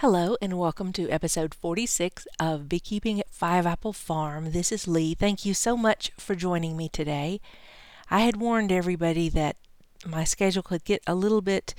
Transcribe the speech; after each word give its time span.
Hello, 0.00 0.36
and 0.40 0.56
welcome 0.56 0.92
to 0.92 1.10
episode 1.10 1.52
46 1.52 2.28
of 2.38 2.68
Beekeeping 2.68 3.18
at 3.18 3.30
Five 3.30 3.66
Apple 3.66 3.92
Farm. 3.92 4.52
This 4.52 4.70
is 4.70 4.86
Lee. 4.86 5.12
Thank 5.12 5.44
you 5.44 5.54
so 5.54 5.76
much 5.76 6.12
for 6.16 6.36
joining 6.36 6.76
me 6.76 6.88
today. 6.88 7.40
I 8.08 8.20
had 8.20 8.36
warned 8.36 8.70
everybody 8.70 9.28
that 9.30 9.56
my 10.06 10.22
schedule 10.22 10.62
could 10.62 10.84
get 10.84 11.02
a 11.08 11.16
little 11.16 11.40
bit 11.40 11.74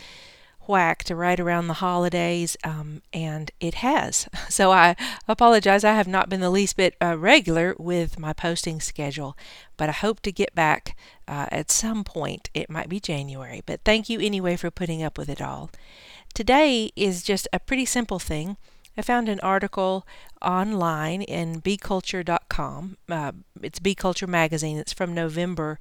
whacked 0.68 1.10
right 1.10 1.40
around 1.40 1.68
the 1.68 1.76
holidays, 1.76 2.58
um, 2.66 3.04
and 3.14 3.52
it 3.62 3.76
has. 3.76 4.28
So 4.50 4.74
I 4.74 4.98
apologize. 5.26 5.86
I 5.86 5.94
have 5.94 6.06
not 6.06 6.28
been 6.28 6.42
the 6.42 6.50
least 6.50 6.76
bit 6.76 6.96
uh, 7.02 7.18
regular 7.18 7.74
with 7.80 8.20
my 8.20 8.34
posting 8.34 8.82
schedule, 8.82 9.38
but 9.78 9.88
I 9.88 9.94
hope 9.94 10.20
to 10.24 10.34
get 10.34 10.54
back 10.54 10.98
uh, 11.26 11.46
at 11.52 11.72
some 11.72 12.04
point. 12.04 12.50
It 12.54 12.70
might 12.70 12.90
be 12.90 13.00
January, 13.00 13.62
but 13.66 13.80
thank 13.86 14.10
you 14.10 14.20
anyway 14.20 14.58
for 14.58 14.70
putting 14.70 15.02
up 15.02 15.18
with 15.18 15.30
it 15.30 15.42
all. 15.42 15.70
Today 16.34 16.92
is 16.96 17.24
just 17.24 17.48
a 17.52 17.60
pretty 17.60 17.86
simple 17.86 18.20
thing. 18.20 18.58
I 18.98 19.02
found 19.02 19.30
an 19.30 19.40
article 19.40 20.06
online 20.42 21.22
in 21.22 21.62
beeculture.com. 21.62 22.98
Uh, 23.08 23.32
it's 23.62 23.80
Bee 23.80 23.96
Culture 23.96 24.28
Magazine. 24.28 24.78
It's 24.78 24.92
from 24.92 25.14
November 25.14 25.80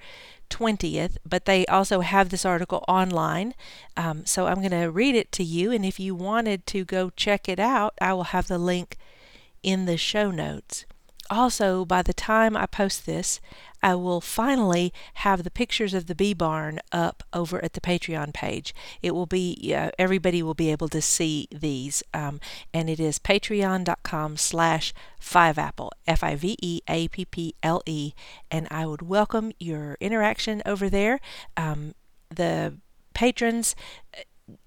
20th, 0.50 1.16
but 1.28 1.44
they 1.44 1.66
also 1.66 2.00
have 2.00 2.28
this 2.28 2.44
article 2.44 2.84
online. 2.86 3.54
Um, 3.96 4.24
so 4.24 4.46
I'm 4.46 4.58
going 4.58 4.70
to 4.70 4.90
read 4.90 5.14
it 5.14 5.32
to 5.32 5.42
you, 5.42 5.72
and 5.72 5.84
if 5.84 5.98
you 5.98 6.14
wanted 6.14 6.64
to 6.68 6.84
go 6.84 7.10
check 7.10 7.48
it 7.48 7.58
out, 7.58 7.94
I 8.00 8.12
will 8.12 8.24
have 8.24 8.46
the 8.46 8.58
link 8.58 8.96
in 9.62 9.86
the 9.86 9.96
show 9.96 10.30
notes. 10.30 10.86
Also, 11.30 11.84
by 11.84 12.02
the 12.02 12.14
time 12.14 12.56
I 12.56 12.66
post 12.66 13.04
this, 13.04 13.40
I 13.82 13.94
will 13.94 14.20
finally 14.20 14.92
have 15.14 15.44
the 15.44 15.50
pictures 15.50 15.94
of 15.94 16.06
the 16.06 16.14
bee 16.14 16.34
barn 16.34 16.80
up 16.90 17.22
over 17.32 17.62
at 17.62 17.74
the 17.74 17.80
Patreon 17.80 18.32
page. 18.32 18.74
It 19.02 19.14
will 19.14 19.26
be 19.26 19.72
uh, 19.76 19.90
everybody 19.98 20.42
will 20.42 20.54
be 20.54 20.70
able 20.70 20.88
to 20.88 21.02
see 21.02 21.46
these, 21.52 22.02
um, 22.12 22.40
and 22.72 22.88
it 22.90 22.98
is 22.98 23.18
Patreon.com/slash 23.18 24.94
Five 25.20 25.58
Apple 25.58 25.92
F 26.06 26.24
I 26.24 26.34
V 26.34 26.56
E 26.62 26.80
A 26.88 27.08
P 27.08 27.24
P 27.24 27.54
L 27.62 27.82
E, 27.86 28.12
and 28.50 28.66
I 28.70 28.86
would 28.86 29.02
welcome 29.02 29.52
your 29.58 29.96
interaction 30.00 30.62
over 30.64 30.88
there. 30.88 31.20
Um, 31.56 31.94
the 32.30 32.78
patrons 33.14 33.74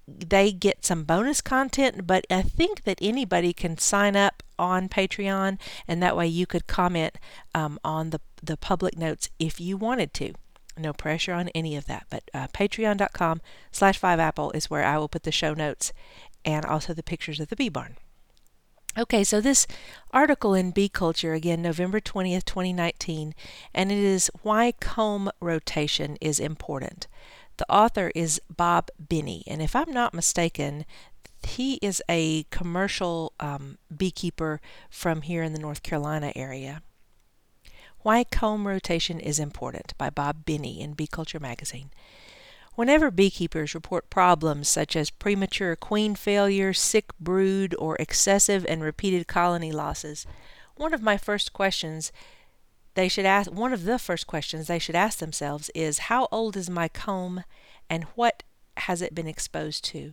they 0.06 0.52
get 0.52 0.84
some 0.84 1.04
bonus 1.04 1.40
content, 1.40 2.06
but 2.06 2.24
I 2.30 2.42
think 2.42 2.84
that 2.84 2.98
anybody 3.00 3.52
can 3.52 3.78
sign 3.78 4.16
up 4.16 4.42
on 4.58 4.88
Patreon, 4.88 5.58
and 5.88 6.02
that 6.02 6.16
way 6.16 6.26
you 6.26 6.46
could 6.46 6.66
comment 6.66 7.18
um, 7.54 7.78
on 7.84 8.10
the, 8.10 8.20
the 8.42 8.56
public 8.56 8.96
notes 8.96 9.30
if 9.38 9.60
you 9.60 9.76
wanted 9.76 10.14
to. 10.14 10.34
No 10.78 10.92
pressure 10.92 11.34
on 11.34 11.48
any 11.50 11.76
of 11.76 11.86
that, 11.86 12.06
but 12.10 12.22
uh, 12.32 12.48
patreon.com 12.48 13.40
slash 13.70 14.00
5apple 14.00 14.54
is 14.54 14.70
where 14.70 14.84
I 14.84 14.96
will 14.98 15.08
put 15.08 15.24
the 15.24 15.32
show 15.32 15.52
notes 15.52 15.92
and 16.44 16.64
also 16.64 16.94
the 16.94 17.02
pictures 17.02 17.40
of 17.40 17.48
the 17.48 17.56
bee 17.56 17.68
barn. 17.68 17.96
Okay, 18.96 19.24
so 19.24 19.40
this 19.40 19.66
article 20.10 20.52
in 20.52 20.70
Bee 20.70 20.90
Culture, 20.90 21.32
again, 21.32 21.62
November 21.62 21.98
20th, 21.98 22.44
2019, 22.44 23.34
and 23.72 23.90
it 23.90 23.96
is 23.96 24.30
why 24.42 24.72
comb 24.72 25.30
rotation 25.40 26.18
is 26.20 26.38
important. 26.38 27.08
The 27.56 27.70
author 27.70 28.10
is 28.14 28.40
Bob 28.54 28.90
Binney, 29.08 29.44
and 29.46 29.60
if 29.60 29.76
I'm 29.76 29.92
not 29.92 30.14
mistaken, 30.14 30.84
he 31.46 31.74
is 31.82 32.02
a 32.08 32.44
commercial 32.44 33.32
um, 33.40 33.78
beekeeper 33.94 34.60
from 34.90 35.22
here 35.22 35.42
in 35.42 35.52
the 35.52 35.58
North 35.58 35.82
Carolina 35.82 36.32
area. 36.34 36.82
Why 38.00 38.24
Comb 38.24 38.66
Rotation 38.66 39.20
is 39.20 39.38
Important 39.38 39.96
by 39.98 40.10
Bob 40.10 40.44
Binney 40.44 40.80
in 40.80 40.94
Bee 40.94 41.06
Culture 41.06 41.38
Magazine. 41.38 41.90
Whenever 42.74 43.10
beekeepers 43.10 43.74
report 43.74 44.08
problems 44.08 44.68
such 44.68 44.96
as 44.96 45.10
premature 45.10 45.76
queen 45.76 46.14
failure, 46.14 46.72
sick 46.72 47.10
brood, 47.20 47.74
or 47.78 47.96
excessive 47.96 48.64
and 48.68 48.82
repeated 48.82 49.28
colony 49.28 49.70
losses, 49.70 50.26
one 50.74 50.94
of 50.94 51.02
my 51.02 51.18
first 51.18 51.52
questions 51.52 52.12
they 52.94 53.08
should 53.08 53.24
ask 53.24 53.50
one 53.50 53.72
of 53.72 53.84
the 53.84 53.98
first 53.98 54.26
questions 54.26 54.66
they 54.66 54.78
should 54.78 54.94
ask 54.94 55.18
themselves 55.18 55.70
is 55.74 56.10
how 56.10 56.28
old 56.30 56.56
is 56.56 56.68
my 56.68 56.88
comb 56.88 57.44
and 57.88 58.04
what 58.14 58.42
has 58.76 59.02
it 59.02 59.14
been 59.14 59.26
exposed 59.26 59.84
to? 59.84 60.12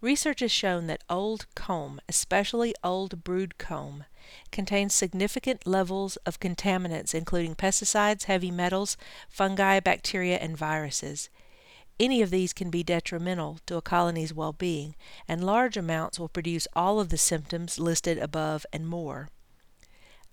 Research 0.00 0.40
has 0.40 0.50
shown 0.50 0.88
that 0.88 1.04
old 1.08 1.46
comb, 1.54 2.00
especially 2.08 2.74
old 2.82 3.22
brood 3.22 3.56
comb, 3.56 4.04
contains 4.50 4.94
significant 4.94 5.64
levels 5.64 6.16
of 6.26 6.40
contaminants 6.40 7.14
including 7.14 7.54
pesticides, 7.54 8.24
heavy 8.24 8.50
metals, 8.50 8.96
fungi, 9.28 9.78
bacteria, 9.78 10.38
and 10.38 10.56
viruses. 10.56 11.30
Any 12.00 12.20
of 12.20 12.30
these 12.30 12.52
can 12.52 12.68
be 12.68 12.82
detrimental 12.82 13.60
to 13.66 13.76
a 13.76 13.82
colony's 13.82 14.34
well 14.34 14.52
being, 14.52 14.96
and 15.28 15.44
large 15.44 15.76
amounts 15.76 16.18
will 16.18 16.28
produce 16.28 16.66
all 16.74 16.98
of 16.98 17.10
the 17.10 17.18
symptoms 17.18 17.78
listed 17.78 18.18
above 18.18 18.66
and 18.72 18.88
more. 18.88 19.28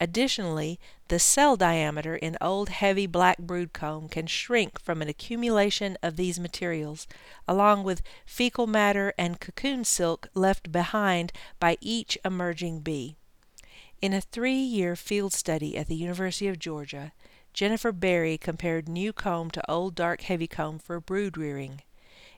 Additionally, 0.01 0.79
the 1.09 1.19
cell 1.19 1.57
diameter 1.57 2.15
in 2.15 2.37
old 2.39 2.69
heavy 2.69 3.05
black 3.05 3.37
brood 3.37 3.73
comb 3.73 4.07
can 4.07 4.27
shrink 4.27 4.79
from 4.79 5.01
an 5.01 5.09
accumulation 5.09 5.97
of 6.01 6.15
these 6.15 6.39
materials, 6.39 7.05
along 7.47 7.83
with 7.83 8.01
fecal 8.25 8.65
matter 8.65 9.13
and 9.17 9.41
cocoon 9.41 9.83
silk 9.83 10.29
left 10.33 10.71
behind 10.71 11.33
by 11.59 11.77
each 11.81 12.17
emerging 12.23 12.79
bee. 12.79 13.17
In 14.01 14.13
a 14.13 14.21
three 14.21 14.53
year 14.53 14.95
field 14.95 15.33
study 15.33 15.75
at 15.75 15.87
the 15.87 15.95
University 15.95 16.47
of 16.47 16.59
Georgia, 16.59 17.11
Jennifer 17.53 17.91
Berry 17.91 18.37
compared 18.37 18.87
new 18.87 19.11
comb 19.11 19.51
to 19.51 19.69
old 19.69 19.95
dark 19.95 20.21
heavy 20.21 20.47
comb 20.47 20.79
for 20.79 21.01
brood 21.01 21.37
rearing. 21.37 21.81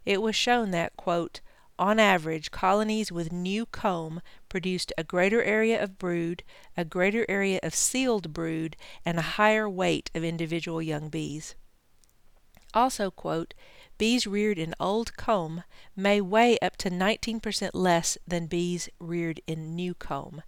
It 0.04 0.24
was 0.24 0.36
shown 0.36 0.72
that, 0.72 0.98
quote, 0.98 1.42
on 1.78 2.00
average, 2.00 2.50
colonies 2.50 3.12
with 3.12 3.32
new 3.32 3.68
comb 3.68 4.22
produced 4.52 4.92
a 4.98 5.04
greater 5.04 5.42
area 5.42 5.82
of 5.82 5.98
brood, 5.98 6.44
a 6.76 6.84
greater 6.84 7.26
area 7.30 7.58
of 7.64 7.74
sealed 7.74 8.34
brood, 8.34 8.76
and 9.06 9.18
a 9.18 9.40
higher 9.40 9.68
weight 9.68 10.12
of 10.14 10.26
individual 10.26 10.82
young 10.82 11.08
bees. 11.08 11.56
Also, 12.74 13.10
quote, 13.10 13.54
bees 13.98 14.28
reared 14.28 14.60
in 14.60 14.76
old 14.78 15.16
comb 15.16 15.64
may 15.96 16.20
weigh 16.20 16.60
up 16.60 16.76
to 16.76 16.90
19% 16.90 17.70
less 17.74 18.18
than 18.28 18.48
bees 18.48 18.90
reared 19.00 19.40
in 19.48 19.74
new 19.74 19.94
comb. 19.94 20.42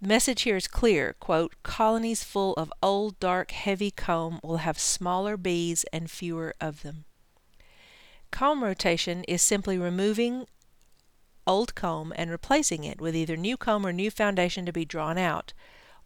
The 0.00 0.08
message 0.08 0.42
here 0.42 0.56
is 0.56 0.68
clear, 0.68 1.16
quote, 1.18 1.56
colonies 1.64 2.22
full 2.22 2.54
of 2.54 2.72
old, 2.80 3.18
dark, 3.18 3.50
heavy 3.50 3.90
comb 3.90 4.38
will 4.44 4.58
have 4.58 4.78
smaller 4.78 5.36
bees 5.36 5.84
and 5.92 6.08
fewer 6.08 6.54
of 6.60 6.82
them. 6.82 7.06
Comb 8.30 8.62
rotation 8.62 9.24
is 9.24 9.42
simply 9.42 9.78
removing 9.78 10.46
old 11.46 11.74
comb 11.74 12.12
and 12.16 12.30
replacing 12.30 12.84
it 12.84 13.00
with 13.00 13.14
either 13.14 13.36
new 13.36 13.56
comb 13.56 13.86
or 13.86 13.92
new 13.92 14.10
foundation 14.10 14.66
to 14.66 14.72
be 14.72 14.84
drawn 14.84 15.18
out, 15.18 15.52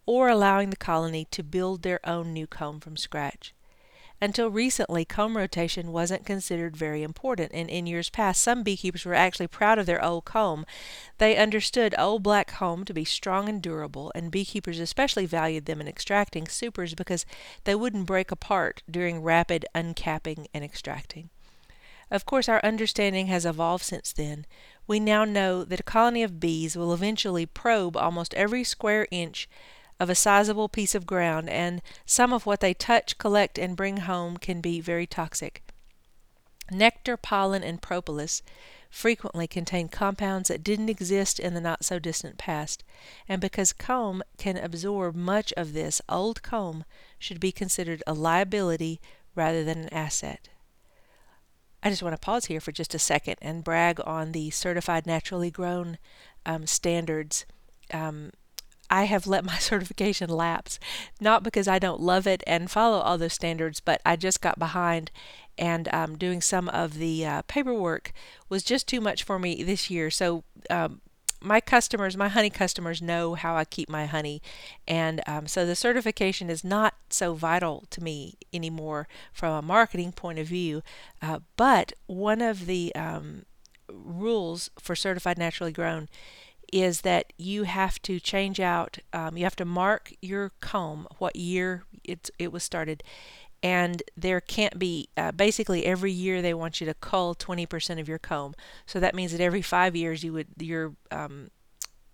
or 0.05 0.29
allowing 0.29 0.69
the 0.69 0.75
colony 0.75 1.27
to 1.31 1.43
build 1.43 1.81
their 1.81 1.99
own 2.07 2.33
new 2.33 2.47
comb 2.47 2.79
from 2.79 2.97
scratch. 2.97 3.53
Until 4.23 4.51
recently, 4.51 5.03
comb 5.03 5.35
rotation 5.35 5.91
wasn't 5.91 6.27
considered 6.27 6.77
very 6.77 7.01
important, 7.01 7.51
and 7.55 7.67
in 7.71 7.87
years 7.87 8.11
past, 8.11 8.39
some 8.39 8.61
beekeepers 8.61 9.03
were 9.03 9.15
actually 9.15 9.47
proud 9.47 9.79
of 9.79 9.87
their 9.87 10.03
old 10.03 10.25
comb. 10.25 10.63
They 11.17 11.37
understood 11.37 11.95
old 11.97 12.21
black 12.21 12.45
comb 12.45 12.85
to 12.85 12.93
be 12.93 13.03
strong 13.03 13.49
and 13.49 13.59
durable, 13.59 14.11
and 14.13 14.29
beekeepers 14.29 14.77
especially 14.77 15.25
valued 15.25 15.65
them 15.65 15.81
in 15.81 15.87
extracting 15.87 16.47
supers 16.47 16.93
because 16.93 17.25
they 17.63 17.73
wouldn't 17.73 18.05
break 18.05 18.29
apart 18.29 18.83
during 18.89 19.23
rapid 19.23 19.65
uncapping 19.73 20.45
and 20.53 20.63
extracting. 20.63 21.31
Of 22.11 22.25
course, 22.25 22.47
our 22.47 22.59
understanding 22.63 23.25
has 23.27 23.45
evolved 23.45 23.85
since 23.85 24.13
then. 24.13 24.45
We 24.87 24.99
now 24.99 25.23
know 25.23 25.63
that 25.63 25.79
a 25.79 25.83
colony 25.83 26.23
of 26.23 26.39
bees 26.39 26.75
will 26.75 26.93
eventually 26.93 27.45
probe 27.45 27.95
almost 27.95 28.33
every 28.33 28.63
square 28.63 29.07
inch 29.11 29.47
of 29.99 30.09
a 30.09 30.15
sizable 30.15 30.67
piece 30.67 30.95
of 30.95 31.05
ground, 31.05 31.49
and 31.49 31.81
some 32.05 32.33
of 32.33 32.45
what 32.45 32.59
they 32.59 32.73
touch, 32.73 33.17
collect, 33.17 33.59
and 33.59 33.77
bring 33.77 33.97
home 33.97 34.37
can 34.37 34.59
be 34.59 34.81
very 34.81 35.05
toxic. 35.05 35.63
Nectar, 36.71 37.17
pollen, 37.17 37.63
and 37.63 37.81
propolis 37.81 38.41
frequently 38.89 39.47
contain 39.47 39.87
compounds 39.87 40.49
that 40.49 40.63
didn't 40.63 40.89
exist 40.89 41.39
in 41.39 41.53
the 41.53 41.61
not 41.61 41.85
so 41.85 41.99
distant 41.99 42.37
past, 42.37 42.83
and 43.27 43.39
because 43.39 43.73
comb 43.73 44.23
can 44.37 44.57
absorb 44.57 45.15
much 45.15 45.53
of 45.53 45.73
this, 45.73 46.01
old 46.09 46.41
comb 46.41 46.83
should 47.19 47.39
be 47.39 47.51
considered 47.51 48.03
a 48.07 48.13
liability 48.13 48.99
rather 49.35 49.63
than 49.63 49.79
an 49.79 49.93
asset. 49.93 50.49
I 51.83 51.89
just 51.89 52.03
want 52.03 52.13
to 52.13 52.23
pause 52.23 52.45
here 52.45 52.61
for 52.61 52.71
just 52.71 52.93
a 52.93 52.99
second 52.99 53.37
and 53.41 53.63
brag 53.63 53.99
on 54.05 54.31
the 54.31 54.51
certified 54.51 55.07
naturally 55.07 55.49
grown 55.49 55.97
um, 56.45 56.67
standards. 56.67 57.45
Um, 57.91 58.31
I 58.89 59.05
have 59.05 59.25
let 59.25 59.45
my 59.45 59.57
certification 59.59 60.29
lapse, 60.29 60.79
not 61.19 61.43
because 61.43 61.67
I 61.67 61.79
don't 61.79 62.01
love 62.01 62.27
it 62.27 62.43
and 62.45 62.69
follow 62.69 62.99
all 62.99 63.17
those 63.17 63.33
standards, 63.33 63.79
but 63.79 64.01
I 64.05 64.15
just 64.15 64.41
got 64.41 64.59
behind 64.59 65.11
and 65.57 65.87
um, 65.93 66.17
doing 66.17 66.41
some 66.41 66.69
of 66.69 66.95
the 66.95 67.25
uh, 67.25 67.41
paperwork 67.43 68.13
was 68.49 68.63
just 68.63 68.87
too 68.87 69.01
much 69.01 69.23
for 69.23 69.39
me 69.39 69.63
this 69.63 69.89
year. 69.89 70.09
So 70.09 70.43
um, 70.69 71.01
my 71.41 71.59
customers, 71.59 72.15
my 72.15 72.29
honey 72.29 72.49
customers, 72.49 73.01
know 73.01 73.33
how 73.33 73.55
I 73.55 73.65
keep 73.65 73.89
my 73.89 74.05
honey, 74.05 74.41
and 74.87 75.21
um, 75.27 75.47
so 75.47 75.65
the 75.65 75.75
certification 75.75 76.49
is 76.49 76.63
not 76.63 76.93
so 77.09 77.33
vital 77.33 77.85
to 77.89 78.03
me 78.03 78.35
anymore 78.53 79.07
from 79.33 79.53
a 79.53 79.61
marketing 79.61 80.11
point 80.11 80.39
of 80.39 80.47
view. 80.47 80.81
Uh, 81.21 81.39
but 81.57 81.93
one 82.05 82.41
of 82.41 82.65
the 82.65 82.93
um, 82.95 83.45
rules 83.91 84.69
for 84.79 84.95
certified 84.95 85.37
naturally 85.37 85.71
grown 85.71 86.07
is 86.71 87.01
that 87.01 87.33
you 87.37 87.63
have 87.63 88.01
to 88.03 88.19
change 88.19 88.59
out, 88.59 88.99
um, 89.13 89.37
you 89.37 89.43
have 89.43 89.55
to 89.57 89.65
mark 89.65 90.13
your 90.21 90.51
comb 90.61 91.07
what 91.17 91.35
year 91.35 91.83
it, 92.03 92.29
it 92.39 92.51
was 92.51 92.63
started. 92.63 93.03
And 93.63 94.01
there 94.17 94.41
can't 94.41 94.79
be, 94.79 95.09
uh, 95.15 95.31
basically, 95.31 95.85
every 95.85 96.11
year 96.11 96.41
they 96.41 96.53
want 96.53 96.81
you 96.81 96.87
to 96.87 96.95
cull 96.95 97.35
20% 97.35 97.99
of 97.99 98.07
your 98.07 98.17
comb. 98.17 98.55
So 98.87 98.99
that 98.99 99.13
means 99.13 99.31
that 99.33 99.41
every 99.41 99.61
five 99.61 99.95
years 99.95 100.23
you 100.23 100.33
would, 100.33 100.47
your 100.57 100.95
um, 101.11 101.51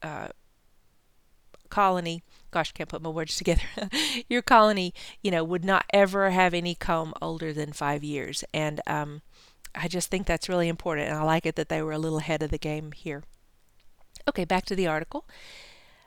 uh, 0.02 0.30
colony, 1.70 2.24
gosh, 2.52 2.72
can't 2.74 2.90
put 2.90 3.02
my 3.02 3.10
words 3.10 3.38
together. 3.38 3.64
your 4.30 4.42
colony, 4.42 4.94
you 5.22 5.32
know, 5.32 5.44
would 5.44 5.64
not 5.64 5.86
ever 5.94 6.32
have 6.32 6.54
any 6.54 6.76
comb 6.76 7.14
older 7.22 7.54
than 7.54 7.72
five 7.72 8.04
years. 8.04 8.44
And 8.54 8.82
um, 8.88 9.22
I 9.74 9.88
just 9.88 10.10
think 10.10 10.28
that's 10.28 10.50
really 10.50 10.68
important. 10.68 11.10
And 11.10 11.18
I 11.18 11.24
like 11.24 11.46
it 11.46 11.56
that 11.56 11.70
they 11.70 11.82
were 11.82 11.92
a 11.94 11.98
little 12.00 12.20
ahead 12.20 12.44
of 12.44 12.52
the 12.52 12.58
game 12.58 12.92
here. 12.92 13.24
Okay, 14.28 14.46
back 14.46 14.66
to 14.66 14.76
the 14.76 14.88
article. 14.88 15.26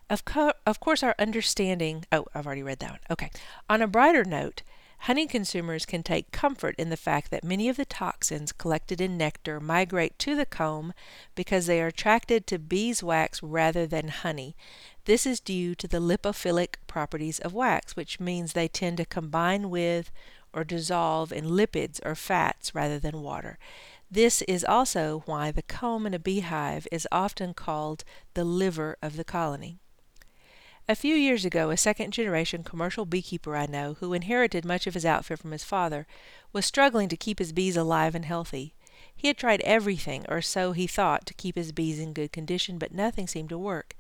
Of, 0.09 0.25
co- 0.25 0.53
of 0.67 0.81
course, 0.81 1.03
our 1.03 1.15
understanding. 1.19 2.05
Oh, 2.11 2.27
I've 2.35 2.47
already 2.47 2.63
read 2.63 2.81
that 2.81 2.91
one. 2.91 3.01
Okay. 3.11 3.31
On 3.69 3.81
a 3.81 3.87
brighter 3.87 4.25
note, 4.25 4.63
honey 5.01 5.27
consumers 5.27 5.87
can 5.87 6.03
take 6.03 6.33
comfort 6.33 6.75
in 6.79 6.91
the 6.91 6.97
fact 6.97 7.31
that 7.31 7.45
many 7.45 7.69
of 7.69 7.77
the 7.77 7.85
toxins 7.85 8.53
collected 8.53 9.01
in 9.01 9.17
nectar 9.17 9.61
migrate 9.61 10.19
to 10.19 10.35
the 10.35 10.45
comb 10.45 10.93
because 11.35 11.67
they 11.67 11.81
are 11.81 11.87
attracted 11.87 12.47
to 12.49 12.59
beeswax 12.59 13.43
rather 13.43 13.87
than 13.87 14.09
honey. 14.09 14.57
This 15.05 15.27
is 15.27 15.41
due 15.41 15.75
to 15.77 15.89
the 15.89 16.01
lipophilic 16.01 16.75
properties 16.87 17.39
of 17.39 17.55
wax, 17.55 17.97
which 17.97 18.21
means 18.21 18.53
they 18.53 18.69
tend 18.69 18.97
to 18.99 19.05
combine 19.05 19.71
with 19.71 20.11
or 20.53 20.65
dissolve 20.65 21.33
in 21.33 21.45
lipids 21.45 22.01
or 22.05 22.17
fats 22.17 22.75
rather 22.75 22.99
than 22.99 23.23
water. 23.23 23.59
This 24.13 24.43
is 24.43 24.65
also 24.65 25.23
why 25.27 25.53
the 25.53 25.63
comb 25.63 26.05
in 26.05 26.15
a 26.15 26.19
beehive 26.19 26.89
is 26.91 27.07
often 27.13 27.55
called 27.55 28.03
the 28.35 28.43
liver 28.43 28.97
of 29.01 29.17
the 29.17 29.23
colony. 29.23 29.79
A 30.89 30.97
few 30.97 31.15
years 31.15 31.45
ago, 31.45 31.71
a 31.71 31.77
second 31.77 32.11
generation 32.13 32.65
commercial 32.65 33.07
beekeeper 33.07 33.55
I 33.55 33.67
know, 33.67 33.95
who 34.01 34.13
inherited 34.13 34.65
much 34.65 34.89
of 34.89 34.95
his 34.95 35.07
outfit 35.07 35.39
from 35.39 35.53
his 35.53 35.63
father, 35.63 36.09
was 36.53 36.67
struggling 36.67 37.09
to 37.09 37.17
keep 37.17 37.39
his 37.39 37.53
bees 37.53 37.77
alive 37.77 38.17
and 38.17 38.25
healthy. 38.25 38.75
He 39.15 39.29
had 39.29 39.37
tried 39.37 39.61
everything, 39.61 40.25
or 40.29 40.43
so 40.43 40.73
he 40.73 40.89
thought, 40.89 41.25
to 41.27 41.35
keep 41.35 41.55
his 41.55 41.71
bees 41.71 42.01
in 42.01 42.13
good 42.13 42.33
condition, 42.33 42.79
but 42.79 42.93
nothing 42.93 43.29
seemed 43.29 43.51
to 43.51 43.59
work. 43.59 43.95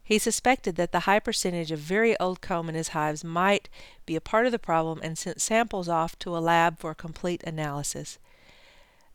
He 0.00 0.20
suspected 0.20 0.76
that 0.76 0.92
the 0.92 1.00
high 1.00 1.18
percentage 1.18 1.72
of 1.72 1.80
very 1.80 2.16
old 2.20 2.40
comb 2.40 2.68
in 2.68 2.76
his 2.76 2.88
hives 2.88 3.24
might 3.24 3.68
be 4.06 4.14
a 4.14 4.20
part 4.20 4.46
of 4.46 4.52
the 4.52 4.58
problem 4.60 5.00
and 5.02 5.18
sent 5.18 5.40
samples 5.40 5.88
off 5.88 6.16
to 6.20 6.36
a 6.36 6.38
lab 6.38 6.78
for 6.78 6.94
complete 6.94 7.42
analysis. 7.42 8.20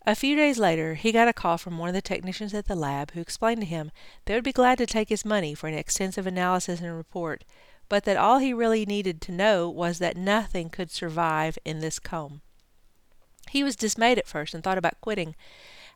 A 0.06 0.16
few 0.16 0.36
days 0.36 0.60
later, 0.60 0.96
he 0.96 1.14
got 1.14 1.30
a 1.30 1.34
call 1.34 1.58
from 1.58 1.78
one 1.78 1.88
of 1.88 1.96
the 1.96 2.02
technicians 2.02 2.54
at 2.54 2.68
the 2.68 2.76
lab 2.76 3.12
who 3.12 3.22
explained 3.22 3.62
to 3.62 3.68
him 3.68 3.90
they 4.26 4.36
would 4.36 4.44
be 4.44 4.52
glad 4.52 4.78
to 4.80 4.86
take 4.86 5.08
his 5.08 5.24
money 5.24 5.56
for 5.56 5.68
an 5.68 5.74
extensive 5.76 6.28
analysis 6.28 6.82
and 6.82 6.98
report, 6.98 7.46
but 7.88 8.04
that 8.04 8.18
all 8.18 8.40
he 8.40 8.54
really 8.54 8.86
needed 8.86 9.22
to 9.22 9.32
know 9.32 9.70
was 9.70 10.00
that 10.00 10.18
nothing 10.18 10.70
could 10.70 10.92
survive 10.92 11.58
in 11.64 11.80
this 11.80 12.00
comb. 12.00 12.42
He 13.50 13.64
was 13.64 13.78
dismayed 13.78 14.18
at 14.18 14.28
first 14.28 14.54
and 14.54 14.62
thought 14.62 14.78
about 14.78 15.00
quitting. 15.00 15.36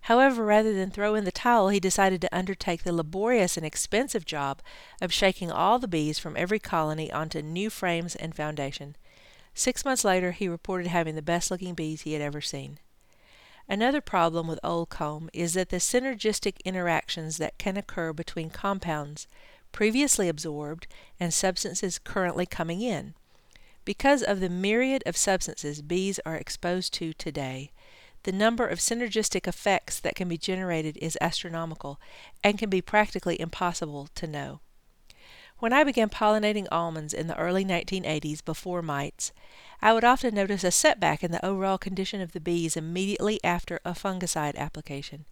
However, 0.01 0.45
rather 0.45 0.73
than 0.73 0.89
throw 0.89 1.13
in 1.15 1.25
the 1.25 1.31
towel, 1.31 1.67
he 1.67 1.79
decided 1.81 2.21
to 2.21 2.37
undertake 2.37 2.83
the 2.83 2.93
laborious 2.93 3.57
and 3.57 3.65
expensive 3.65 4.23
job 4.23 4.61
of 5.01 5.11
shaking 5.11 5.51
all 5.51 5.79
the 5.79 5.87
bees 5.87 6.17
from 6.17 6.37
every 6.37 6.59
colony 6.59 7.11
onto 7.11 7.41
new 7.41 7.69
frames 7.69 8.15
and 8.15 8.33
foundation. 8.33 8.95
Six 9.53 9.83
months 9.83 10.05
later, 10.05 10.31
he 10.31 10.47
reported 10.47 10.87
having 10.87 11.15
the 11.15 11.21
best 11.21 11.51
looking 11.51 11.73
bees 11.73 12.03
he 12.03 12.13
had 12.13 12.21
ever 12.21 12.39
seen. 12.39 12.79
Another 13.69 13.99
problem 13.99 14.47
with 14.47 14.59
old 14.63 14.89
comb 14.89 15.29
is 15.33 15.53
that 15.53 15.69
the 15.69 15.77
synergistic 15.77 16.55
interactions 16.63 17.37
that 17.37 17.57
can 17.57 17.75
occur 17.75 18.13
between 18.13 18.49
compounds 18.49 19.27
previously 19.71 20.29
absorbed 20.29 20.87
and 21.19 21.33
substances 21.33 21.99
currently 21.99 22.45
coming 22.45 22.81
in. 22.81 23.13
Because 23.83 24.23
of 24.23 24.39
the 24.39 24.49
myriad 24.49 25.03
of 25.05 25.17
substances 25.17 25.81
bees 25.81 26.19
are 26.25 26.35
exposed 26.35 26.93
to 26.95 27.13
today, 27.13 27.71
the 28.23 28.31
number 28.31 28.67
of 28.67 28.79
synergistic 28.79 29.47
effects 29.47 29.99
that 29.99 30.15
can 30.15 30.27
be 30.27 30.37
generated 30.37 30.97
is 31.01 31.17
astronomical 31.21 31.99
and 32.43 32.57
can 32.57 32.69
be 32.69 32.81
practically 32.81 33.39
impossible 33.39 34.09
to 34.15 34.27
know. 34.27 34.61
When 35.59 35.73
I 35.73 35.83
began 35.83 36.09
pollinating 36.09 36.67
almonds 36.71 37.15
in 37.15 37.25
the 37.25 37.37
early 37.37 37.65
1980s 37.65 38.45
before 38.45 38.83
mites, 38.83 39.31
I 39.81 39.91
would 39.91 40.03
often 40.03 40.35
notice 40.35 40.63
a 40.63 40.69
setback 40.71 41.23
in 41.23 41.31
the 41.31 41.43
overall 41.43 41.79
condition 41.79 42.21
of 42.21 42.33
the 42.33 42.39
bees 42.39 42.77
immediately 42.77 43.39
after 43.43 43.79
a 43.83 43.93
fungicide 43.93 44.55
application. 44.55 45.25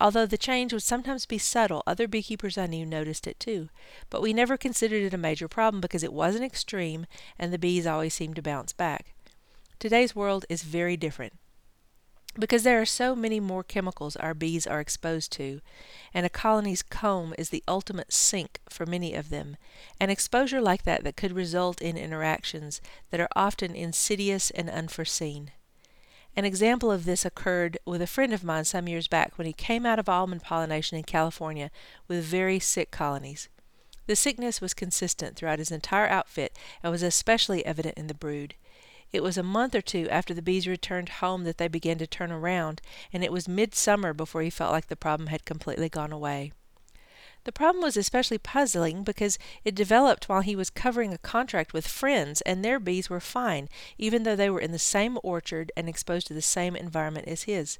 Although 0.00 0.24
the 0.24 0.38
change 0.38 0.72
would 0.72 0.82
sometimes 0.82 1.26
be 1.26 1.36
subtle, 1.36 1.82
other 1.86 2.08
beekeepers 2.08 2.56
I 2.56 2.66
knew 2.66 2.86
noticed 2.86 3.26
it 3.26 3.38
too. 3.38 3.68
But 4.08 4.22
we 4.22 4.32
never 4.32 4.56
considered 4.56 5.02
it 5.02 5.12
a 5.12 5.18
major 5.18 5.48
problem 5.48 5.82
because 5.82 6.02
it 6.02 6.14
wasn't 6.14 6.44
extreme 6.44 7.06
and 7.38 7.52
the 7.52 7.58
bees 7.58 7.86
always 7.86 8.14
seemed 8.14 8.36
to 8.36 8.42
bounce 8.42 8.72
back. 8.72 9.12
Today's 9.78 10.16
world 10.16 10.46
is 10.48 10.62
very 10.62 10.96
different 10.96 11.34
because 12.38 12.62
there 12.62 12.80
are 12.80 12.86
so 12.86 13.16
many 13.16 13.40
more 13.40 13.64
chemicals 13.64 14.16
our 14.16 14.34
bees 14.34 14.66
are 14.66 14.80
exposed 14.80 15.32
to, 15.32 15.60
and 16.14 16.24
a 16.24 16.30
colony's 16.30 16.82
comb 16.82 17.34
is 17.36 17.50
the 17.50 17.64
ultimate 17.66 18.12
sink 18.12 18.60
for 18.68 18.86
many 18.86 19.14
of 19.14 19.30
them. 19.30 19.56
An 19.98 20.10
exposure 20.10 20.60
like 20.60 20.84
that 20.84 21.04
that 21.04 21.16
could 21.16 21.32
result 21.32 21.82
in 21.82 21.96
interactions 21.96 22.80
that 23.10 23.20
are 23.20 23.28
often 23.34 23.74
insidious 23.74 24.50
and 24.50 24.70
unforeseen. 24.70 25.50
An 26.36 26.44
example 26.44 26.92
of 26.92 27.04
this 27.04 27.24
occurred 27.24 27.78
with 27.84 28.00
a 28.00 28.06
friend 28.06 28.32
of 28.32 28.44
mine 28.44 28.64
some 28.64 28.86
years 28.86 29.08
back 29.08 29.36
when 29.36 29.46
he 29.46 29.52
came 29.52 29.84
out 29.84 29.98
of 29.98 30.08
almond 30.08 30.42
pollination 30.42 30.96
in 30.96 31.04
California 31.04 31.70
with 32.06 32.22
very 32.22 32.60
sick 32.60 32.92
colonies. 32.92 33.48
The 34.06 34.14
sickness 34.14 34.60
was 34.60 34.72
consistent 34.72 35.36
throughout 35.36 35.58
his 35.58 35.72
entire 35.72 36.08
outfit 36.08 36.56
and 36.82 36.92
was 36.92 37.02
especially 37.02 37.66
evident 37.66 37.98
in 37.98 38.06
the 38.06 38.14
brood. 38.14 38.54
It 39.12 39.22
was 39.22 39.38
a 39.38 39.42
month 39.42 39.74
or 39.74 39.80
two 39.80 40.08
after 40.10 40.34
the 40.34 40.42
bees 40.42 40.68
returned 40.68 41.08
home 41.08 41.44
that 41.44 41.58
they 41.58 41.68
began 41.68 41.98
to 41.98 42.06
turn 42.06 42.30
around, 42.30 42.82
and 43.12 43.24
it 43.24 43.32
was 43.32 43.48
midsummer 43.48 44.12
before 44.12 44.42
he 44.42 44.50
felt 44.50 44.72
like 44.72 44.88
the 44.88 44.96
problem 44.96 45.28
had 45.28 45.44
completely 45.44 45.88
gone 45.88 46.12
away. 46.12 46.52
The 47.44 47.52
problem 47.52 47.82
was 47.82 47.96
especially 47.96 48.36
puzzling 48.36 49.04
because 49.04 49.38
it 49.64 49.74
developed 49.74 50.28
while 50.28 50.42
he 50.42 50.54
was 50.54 50.68
covering 50.68 51.14
a 51.14 51.18
contract 51.18 51.72
with 51.72 51.88
friends, 51.88 52.42
and 52.42 52.62
their 52.62 52.78
bees 52.78 53.08
were 53.08 53.20
fine, 53.20 53.70
even 53.96 54.24
though 54.24 54.36
they 54.36 54.50
were 54.50 54.60
in 54.60 54.72
the 54.72 54.78
same 54.78 55.18
orchard 55.22 55.72
and 55.74 55.88
exposed 55.88 56.26
to 56.26 56.34
the 56.34 56.42
same 56.42 56.76
environment 56.76 57.26
as 57.26 57.44
his. 57.44 57.78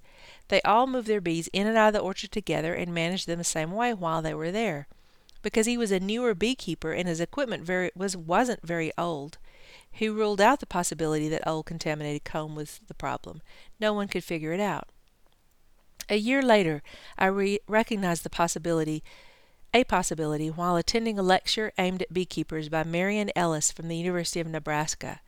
They 0.48 0.62
all 0.62 0.86
moved 0.86 1.08
their 1.08 1.20
bees 1.20 1.50
in 1.52 1.66
and 1.66 1.76
out 1.76 1.88
of 1.88 1.94
the 1.94 2.00
orchard 2.00 2.32
together 2.32 2.72
and 2.72 2.94
managed 2.94 3.26
them 3.26 3.36
the 3.36 3.44
same 3.44 3.72
way 3.72 3.92
while 3.92 4.22
they 4.22 4.32
were 4.32 4.50
there. 4.50 4.86
Because 5.42 5.66
he 5.66 5.76
was 5.76 5.92
a 5.92 6.00
newer 6.00 6.34
beekeeper 6.34 6.92
and 6.92 7.06
his 7.06 7.20
equipment 7.20 7.62
very 7.62 7.90
was 7.94 8.16
wasn't 8.16 8.66
very 8.66 8.90
old, 8.96 9.36
he 9.98 10.08
ruled 10.08 10.40
out 10.40 10.60
the 10.60 10.66
possibility 10.66 11.28
that 11.28 11.44
old 11.44 11.66
contaminated 11.66 12.22
comb 12.22 12.54
was 12.54 12.78
the 12.86 12.94
problem. 12.94 13.42
No 13.80 13.92
one 13.92 14.06
could 14.06 14.22
figure 14.22 14.52
it 14.52 14.60
out. 14.60 14.90
A 16.08 16.14
year 16.14 16.40
later, 16.40 16.84
I 17.18 17.26
re- 17.26 17.58
recognized 17.66 18.22
the 18.22 18.30
possibility, 18.30 19.02
a 19.74 19.82
possibility, 19.82 20.50
while 20.50 20.76
attending 20.76 21.18
a 21.18 21.22
lecture 21.22 21.72
aimed 21.78 22.02
at 22.02 22.14
beekeepers 22.14 22.68
by 22.68 22.84
Marion 22.84 23.32
Ellis 23.34 23.72
from 23.72 23.88
the 23.88 23.96
University 23.96 24.38
of 24.38 24.46
Nebraska, 24.46 25.20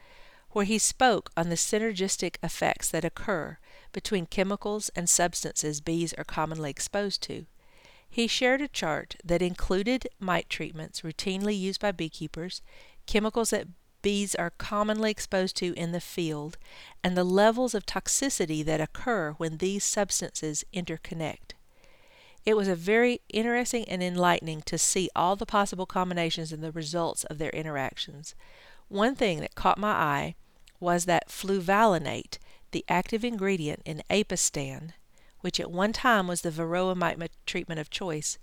where 0.50 0.64
he 0.64 0.78
spoke 0.78 1.32
on 1.36 1.48
the 1.48 1.56
synergistic 1.56 2.36
effects 2.40 2.88
that 2.92 3.04
occur 3.04 3.58
between 3.90 4.24
chemicals 4.24 4.88
and 4.94 5.10
substances 5.10 5.80
bees 5.80 6.14
are 6.14 6.22
commonly 6.22 6.70
exposed 6.70 7.24
to. 7.24 7.44
He 8.08 8.28
shared 8.28 8.60
a 8.60 8.68
chart 8.68 9.16
that 9.24 9.42
included 9.42 10.06
mite 10.20 10.48
treatments 10.48 11.00
routinely 11.00 11.58
used 11.58 11.80
by 11.80 11.90
beekeepers, 11.90 12.62
chemicals 13.06 13.50
that 13.50 13.66
bees 14.02 14.34
are 14.34 14.50
commonly 14.50 15.10
exposed 15.10 15.56
to 15.56 15.74
in 15.74 15.92
the 15.92 16.00
field, 16.00 16.56
and 17.02 17.16
the 17.16 17.24
levels 17.24 17.74
of 17.74 17.86
toxicity 17.86 18.64
that 18.64 18.80
occur 18.80 19.32
when 19.32 19.58
these 19.58 19.84
substances 19.84 20.64
interconnect. 20.72 21.52
It 22.46 22.56
was 22.56 22.68
a 22.68 22.74
very 22.74 23.20
interesting 23.28 23.84
and 23.88 24.02
enlightening 24.02 24.62
to 24.62 24.78
see 24.78 25.10
all 25.14 25.36
the 25.36 25.46
possible 25.46 25.86
combinations 25.86 26.52
and 26.52 26.62
the 26.62 26.72
results 26.72 27.24
of 27.24 27.38
their 27.38 27.50
interactions. 27.50 28.34
One 28.88 29.14
thing 29.14 29.40
that 29.40 29.54
caught 29.54 29.78
my 29.78 29.92
eye 29.92 30.34
was 30.80 31.04
that 31.04 31.28
fluvalinate, 31.28 32.38
the 32.72 32.84
active 32.88 33.24
ingredient 33.24 33.82
in 33.84 34.02
Apistan, 34.08 34.92
which 35.40 35.60
at 35.60 35.70
one 35.70 35.92
time 35.92 36.26
was 36.26 36.40
the 36.40 36.50
varroa 36.50 37.28
treatment 37.44 37.80
of 37.80 37.90
choice, 37.90 38.38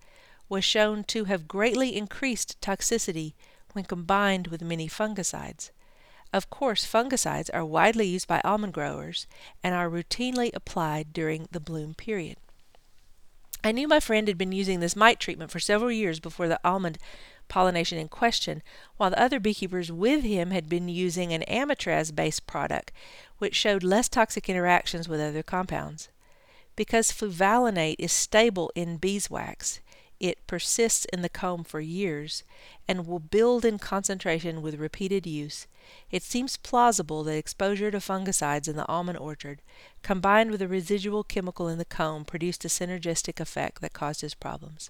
was 0.48 0.64
shown 0.64 1.04
to 1.06 1.26
have 1.26 1.48
greatly 1.48 1.96
increased 1.96 2.60
toxicity 2.62 3.34
when 3.78 3.86
combined 3.86 4.48
with 4.48 4.64
many 4.64 4.90
fungicides. 4.90 5.70
Of 6.34 6.50
course, 6.50 6.84
fungicides 6.84 7.52
are 7.54 7.64
widely 7.64 8.08
used 8.08 8.28
by 8.28 8.42
almond 8.44 8.74
growers 8.74 9.28
and 9.64 9.76
are 9.76 9.88
routinely 9.88 10.50
applied 10.56 11.14
during 11.14 11.48
the 11.52 11.60
bloom 11.60 11.94
period. 11.94 12.38
I 13.64 13.72
knew 13.72 13.88
my 13.88 14.00
friend 14.00 14.28
had 14.28 14.38
been 14.38 14.52
using 14.52 14.80
this 14.80 14.96
mite 14.96 15.20
treatment 15.20 15.52
for 15.52 15.60
several 15.60 15.92
years 15.92 16.20
before 16.20 16.48
the 16.48 16.60
almond 16.64 16.98
pollination 17.50 18.00
in 18.00 18.08
question, 18.08 18.64
while 18.98 19.12
the 19.12 19.22
other 19.22 19.40
beekeepers 19.40 19.92
with 19.92 20.24
him 20.24 20.50
had 20.50 20.68
been 20.68 20.90
using 20.90 21.32
an 21.32 21.44
amitraz 21.48 22.16
based 22.16 22.48
product, 22.48 22.92
which 23.38 23.56
showed 23.56 23.84
less 23.84 24.10
toxic 24.10 24.50
interactions 24.50 25.08
with 25.08 25.22
other 25.22 25.44
compounds. 25.44 26.10
Because 26.76 27.12
fluvalinate 27.12 27.98
is 28.00 28.12
stable 28.12 28.72
in 28.74 28.98
beeswax, 28.98 29.82
it 30.20 30.46
persists 30.48 31.06
in 31.06 31.22
the 31.22 31.30
comb 31.30 31.64
for 31.64 31.80
years 31.80 32.44
and 32.88 33.06
will 33.06 33.20
build 33.20 33.64
in 33.64 33.78
concentration 33.78 34.62
with 34.62 34.76
repeated 34.76 35.28
use, 35.28 35.68
it 36.12 36.24
seems 36.24 36.58
plausible 36.58 37.24
that 37.24 37.38
exposure 37.38 37.92
to 37.92 37.98
fungicides 37.98 38.68
in 38.68 38.76
the 38.76 38.88
almond 38.88 39.18
orchard, 39.18 39.62
combined 40.02 40.52
with 40.52 40.62
a 40.62 40.68
residual 40.68 41.24
chemical 41.24 41.68
in 41.68 41.78
the 41.78 41.86
comb, 41.86 42.26
produced 42.26 42.66
a 42.66 42.68
synergistic 42.68 43.40
effect 43.40 43.82
that 43.82 43.94
caused 43.94 44.22
his 44.22 44.34
problems. 44.34 44.90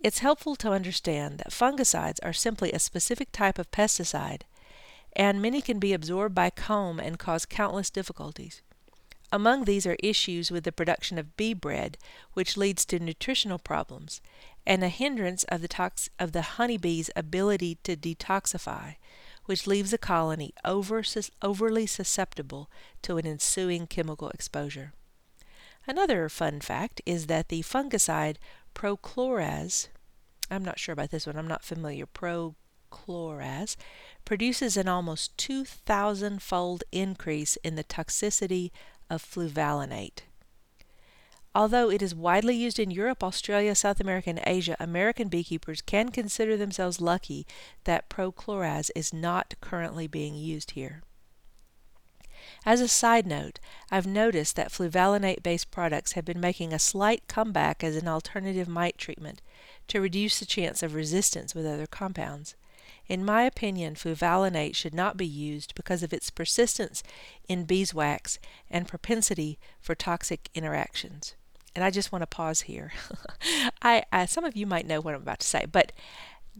It's 0.00 0.20
helpful 0.20 0.54
to 0.56 0.70
understand 0.70 1.38
that 1.38 1.50
fungicides 1.50 2.20
are 2.22 2.32
simply 2.32 2.70
a 2.72 2.78
specific 2.78 3.32
type 3.32 3.58
of 3.58 3.70
pesticide, 3.70 4.42
and 5.16 5.42
many 5.42 5.60
can 5.60 5.78
be 5.78 5.92
absorbed 5.92 6.34
by 6.34 6.50
comb 6.50 7.00
and 7.00 7.18
cause 7.18 7.44
countless 7.44 7.90
difficulties. 7.90 8.62
Among 9.30 9.64
these 9.64 9.86
are 9.86 9.96
issues 10.02 10.50
with 10.50 10.64
the 10.64 10.72
production 10.72 11.18
of 11.18 11.36
bee 11.36 11.52
bread, 11.52 11.98
which 12.32 12.56
leads 12.56 12.84
to 12.86 12.98
nutritional 12.98 13.58
problems, 13.58 14.22
and 14.66 14.82
a 14.82 14.88
hindrance 14.88 15.44
of 15.44 15.60
the, 15.60 15.68
tox- 15.68 16.08
of 16.18 16.32
the 16.32 16.42
honeybee's 16.42 17.10
ability 17.14 17.78
to 17.84 17.96
detoxify, 17.96 18.96
which 19.44 19.66
leaves 19.66 19.92
a 19.92 19.98
colony 19.98 20.54
over, 20.64 21.02
overly 21.42 21.86
susceptible 21.86 22.70
to 23.02 23.18
an 23.18 23.26
ensuing 23.26 23.86
chemical 23.86 24.30
exposure. 24.30 24.92
Another 25.86 26.28
fun 26.28 26.60
fact 26.60 27.00
is 27.06 27.26
that 27.26 27.48
the 27.48 27.62
fungicide 27.62 28.36
Prochloraz, 28.74 29.88
I'm 30.50 30.64
not 30.64 30.78
sure 30.78 30.92
about 30.92 31.10
this 31.10 31.26
one, 31.26 31.36
I'm 31.36 31.48
not 31.48 31.64
familiar, 31.64 32.06
Prochloraz, 32.06 33.76
produces 34.24 34.76
an 34.76 34.86
almost 34.88 35.36
2,000 35.38 36.42
fold 36.42 36.84
increase 36.92 37.56
in 37.56 37.74
the 37.74 37.84
toxicity 37.84 38.70
of 39.10 39.22
fluvalinate. 39.22 40.22
Although 41.54 41.90
it 41.90 42.02
is 42.02 42.14
widely 42.14 42.54
used 42.54 42.78
in 42.78 42.90
Europe, 42.90 43.24
Australia, 43.24 43.74
South 43.74 44.00
America, 44.00 44.30
and 44.30 44.40
Asia, 44.46 44.76
American 44.78 45.28
beekeepers 45.28 45.80
can 45.82 46.10
consider 46.10 46.56
themselves 46.56 47.00
lucky 47.00 47.46
that 47.84 48.08
prochloraz 48.08 48.90
is 48.94 49.12
not 49.12 49.54
currently 49.60 50.06
being 50.06 50.34
used 50.34 50.72
here. 50.72 51.02
As 52.64 52.80
a 52.80 52.88
side 52.88 53.26
note, 53.26 53.58
I've 53.90 54.06
noticed 54.06 54.54
that 54.56 54.70
fluvalinate 54.70 55.42
based 55.42 55.70
products 55.70 56.12
have 56.12 56.24
been 56.24 56.40
making 56.40 56.72
a 56.72 56.78
slight 56.78 57.26
comeback 57.26 57.82
as 57.82 57.96
an 57.96 58.06
alternative 58.06 58.68
mite 58.68 58.98
treatment 58.98 59.42
to 59.88 60.00
reduce 60.00 60.38
the 60.38 60.46
chance 60.46 60.82
of 60.82 60.94
resistance 60.94 61.54
with 61.54 61.66
other 61.66 61.86
compounds. 61.86 62.54
In 63.08 63.24
my 63.24 63.42
opinion, 63.42 63.94
fluvalinate 63.94 64.74
should 64.74 64.94
not 64.94 65.16
be 65.16 65.26
used 65.26 65.74
because 65.74 66.02
of 66.02 66.12
its 66.12 66.30
persistence 66.30 67.02
in 67.48 67.64
beeswax 67.64 68.38
and 68.70 68.86
propensity 68.86 69.58
for 69.80 69.94
toxic 69.94 70.50
interactions. 70.54 71.34
And 71.74 71.84
I 71.84 71.90
just 71.90 72.12
want 72.12 72.22
to 72.22 72.26
pause 72.26 72.62
here. 72.62 72.92
I, 73.82 74.04
I 74.12 74.26
some 74.26 74.44
of 74.44 74.56
you 74.56 74.66
might 74.66 74.86
know 74.86 75.00
what 75.00 75.14
I'm 75.14 75.22
about 75.22 75.40
to 75.40 75.46
say, 75.46 75.64
but 75.70 75.92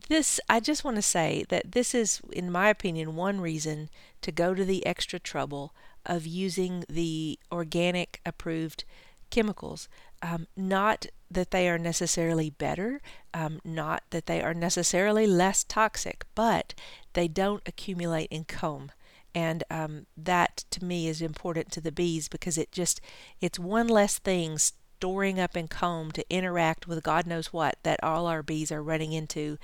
this 0.08 0.40
I 0.48 0.60
just 0.60 0.84
want 0.84 0.96
to 0.96 1.02
say 1.02 1.44
that 1.48 1.72
this 1.72 1.94
is 1.94 2.20
in 2.32 2.50
my 2.50 2.68
opinion 2.68 3.16
one 3.16 3.40
reason 3.40 3.90
to 4.22 4.32
go 4.32 4.54
to 4.54 4.64
the 4.64 4.86
extra 4.86 5.18
trouble 5.18 5.74
of 6.06 6.26
using 6.26 6.84
the 6.88 7.38
organic 7.50 8.20
approved 8.24 8.84
chemicals. 9.30 9.88
Um, 10.22 10.46
not 10.56 11.06
that 11.30 11.50
they 11.50 11.68
are 11.68 11.78
necessarily 11.78 12.50
better, 12.50 13.00
um, 13.34 13.60
not 13.64 14.02
that 14.10 14.26
they 14.26 14.42
are 14.42 14.54
necessarily 14.54 15.26
less 15.26 15.62
toxic, 15.64 16.24
but 16.34 16.74
they 17.12 17.28
don't 17.28 17.62
accumulate 17.66 18.28
in 18.30 18.44
comb. 18.44 18.90
And 19.34 19.62
um, 19.70 20.06
that 20.16 20.64
to 20.70 20.84
me 20.84 21.06
is 21.06 21.20
important 21.20 21.70
to 21.72 21.80
the 21.80 21.92
bees 21.92 22.28
because 22.28 22.58
it 22.58 22.72
just 22.72 23.00
it's 23.40 23.58
one 23.58 23.86
less 23.86 24.18
thing 24.18 24.58
storing 24.58 25.38
up 25.38 25.56
in 25.56 25.68
comb 25.68 26.10
to 26.12 26.24
interact 26.28 26.88
with 26.88 27.04
God 27.04 27.26
knows 27.26 27.52
what 27.52 27.76
that 27.84 28.02
all 28.02 28.26
our 28.26 28.42
bees 28.42 28.72
are 28.72 28.82
running 28.82 29.12
into 29.12 29.58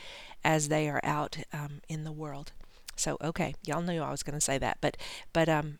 as 0.45 0.69
they 0.69 0.89
are 0.89 1.01
out 1.03 1.39
um, 1.53 1.81
in 1.89 2.05
the 2.05 2.13
world. 2.13 2.53
So 2.95 3.17
okay, 3.21 3.55
y'all 3.67 3.83
knew 3.83 4.01
I 4.01 4.11
was 4.11 4.23
going 4.23 4.37
to 4.37 4.41
say 4.41 4.59
that, 4.59 4.79
but 4.81 4.97
but 5.33 5.49
um 5.49 5.79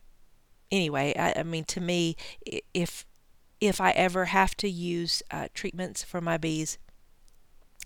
anyway, 0.71 1.13
I, 1.17 1.39
I 1.39 1.43
mean 1.43 1.63
to 1.65 1.79
me, 1.81 2.15
if 2.73 3.05
if 3.61 3.79
I 3.79 3.91
ever 3.91 4.25
have 4.25 4.55
to 4.57 4.69
use 4.69 5.23
uh, 5.31 5.47
treatments 5.53 6.03
for 6.03 6.21
my 6.21 6.37
bees, 6.37 6.77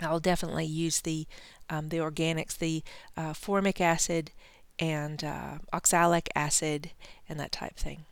I'll 0.01 0.19
definitely 0.19 0.65
use 0.65 1.01
the 1.01 1.27
um, 1.69 1.89
the 1.89 1.97
organics, 1.97 2.57
the 2.57 2.83
uh, 3.15 3.33
formic 3.33 3.79
acid 3.79 4.31
and 4.79 5.23
uh, 5.23 5.59
oxalic 5.71 6.29
acid 6.35 6.91
and 7.27 7.39
that 7.39 7.51
type 7.51 7.75
thing. 7.75 8.05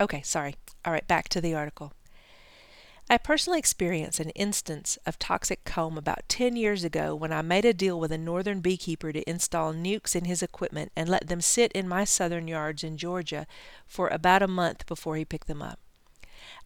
Okay, 0.00 0.20
sorry. 0.22 0.56
All 0.84 0.92
right, 0.92 1.06
back 1.06 1.28
to 1.30 1.40
the 1.40 1.54
article. 1.54 1.92
I 3.10 3.16
personally 3.16 3.58
experienced 3.58 4.20
an 4.20 4.30
instance 4.30 4.98
of 5.06 5.18
toxic 5.18 5.64
comb 5.64 5.96
about 5.96 6.28
10 6.28 6.56
years 6.56 6.84
ago 6.84 7.14
when 7.14 7.32
I 7.32 7.40
made 7.40 7.64
a 7.64 7.72
deal 7.72 7.98
with 7.98 8.12
a 8.12 8.18
northern 8.18 8.60
beekeeper 8.60 9.12
to 9.12 9.28
install 9.28 9.72
nukes 9.72 10.14
in 10.14 10.26
his 10.26 10.42
equipment 10.42 10.92
and 10.94 11.08
let 11.08 11.28
them 11.28 11.40
sit 11.40 11.72
in 11.72 11.88
my 11.88 12.04
southern 12.04 12.48
yards 12.48 12.84
in 12.84 12.98
Georgia 12.98 13.46
for 13.86 14.08
about 14.08 14.42
a 14.42 14.46
month 14.46 14.84
before 14.84 15.16
he 15.16 15.24
picked 15.24 15.46
them 15.46 15.62
up. 15.62 15.80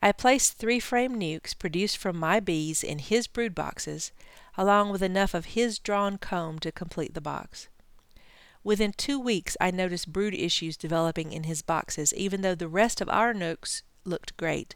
I 0.04 0.10
placed 0.10 0.54
three 0.54 0.80
frame 0.80 1.14
nukes 1.14 1.56
produced 1.56 1.96
from 1.96 2.16
my 2.18 2.40
bees 2.40 2.82
in 2.82 2.98
his 2.98 3.28
brood 3.28 3.54
boxes, 3.54 4.10
along 4.58 4.90
with 4.90 5.00
enough 5.00 5.32
of 5.32 5.54
his 5.54 5.78
drawn 5.78 6.18
comb 6.18 6.58
to 6.58 6.72
complete 6.72 7.14
the 7.14 7.20
box. 7.20 7.68
Within 8.64 8.92
two 8.92 9.20
weeks, 9.20 9.56
I 9.60 9.70
noticed 9.70 10.12
brood 10.12 10.34
issues 10.34 10.76
developing 10.76 11.32
in 11.32 11.44
his 11.44 11.62
boxes, 11.62 12.12
even 12.14 12.42
though 12.42 12.56
the 12.56 12.66
rest 12.66 13.00
of 13.00 13.08
our 13.08 13.32
nukes 13.32 13.82
looked 14.04 14.36
great. 14.36 14.74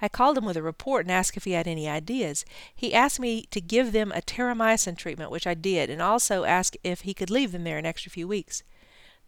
I 0.00 0.08
called 0.08 0.38
him 0.38 0.44
with 0.44 0.56
a 0.56 0.62
report 0.62 1.04
and 1.04 1.12
asked 1.12 1.36
if 1.36 1.44
he 1.44 1.52
had 1.52 1.66
any 1.66 1.88
ideas. 1.88 2.44
He 2.74 2.94
asked 2.94 3.18
me 3.18 3.46
to 3.50 3.60
give 3.60 3.90
them 3.90 4.12
a 4.12 4.22
terramycin 4.22 4.96
treatment, 4.96 5.32
which 5.32 5.48
I 5.48 5.54
did, 5.54 5.90
and 5.90 6.00
also 6.00 6.44
asked 6.44 6.76
if 6.84 7.00
he 7.00 7.14
could 7.14 7.30
leave 7.30 7.50
them 7.50 7.64
there 7.64 7.78
an 7.78 7.86
extra 7.86 8.10
few 8.10 8.28
weeks. 8.28 8.62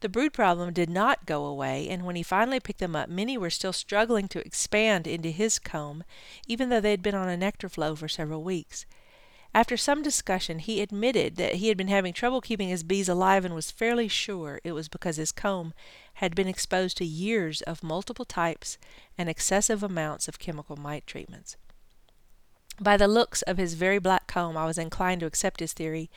The 0.02 0.08
brood 0.08 0.32
problem 0.32 0.72
did 0.72 0.90
not 0.90 1.26
go 1.26 1.44
away, 1.44 1.88
and 1.88 2.04
when 2.04 2.16
he 2.16 2.24
finally 2.24 2.58
picked 2.58 2.80
them 2.80 2.96
up, 2.96 3.08
many 3.08 3.38
were 3.38 3.50
still 3.50 3.72
struggling 3.72 4.26
to 4.30 4.44
expand 4.44 5.06
into 5.06 5.30
his 5.30 5.60
comb, 5.60 6.02
even 6.48 6.70
though 6.70 6.80
they 6.80 6.90
had 6.90 7.04
been 7.04 7.14
on 7.14 7.28
a 7.28 7.36
nectar 7.36 7.68
flow 7.68 7.94
for 7.94 8.08
several 8.08 8.42
weeks. 8.42 8.84
After 9.54 9.76
some 9.76 10.02
discussion, 10.02 10.58
he 10.58 10.80
admitted 10.80 11.36
that 11.36 11.54
he 11.54 11.68
had 11.68 11.76
been 11.76 11.86
having 11.86 12.12
trouble 12.12 12.40
keeping 12.40 12.68
his 12.68 12.82
bees 12.82 13.08
alive 13.08 13.44
and 13.44 13.54
was 13.54 13.70
fairly 13.70 14.08
sure 14.08 14.60
it 14.64 14.72
was 14.72 14.88
because 14.88 15.18
his 15.18 15.30
comb 15.30 15.72
had 16.14 16.34
been 16.34 16.48
exposed 16.48 16.96
to 16.96 17.04
years 17.04 17.62
of 17.62 17.84
multiple 17.84 18.24
types 18.24 18.78
and 19.16 19.28
excessive 19.28 19.84
amounts 19.84 20.26
of 20.26 20.40
chemical 20.40 20.74
mite 20.74 21.06
treatments. 21.06 21.56
By 22.80 22.96
the 22.96 23.06
looks 23.06 23.42
of 23.42 23.56
his 23.56 23.74
very 23.74 24.00
black 24.00 24.26
comb, 24.26 24.56
I 24.56 24.66
was 24.66 24.78
inclined 24.78 25.20
to 25.20 25.26
accept 25.26 25.60
his 25.60 25.72
theory 25.72 26.10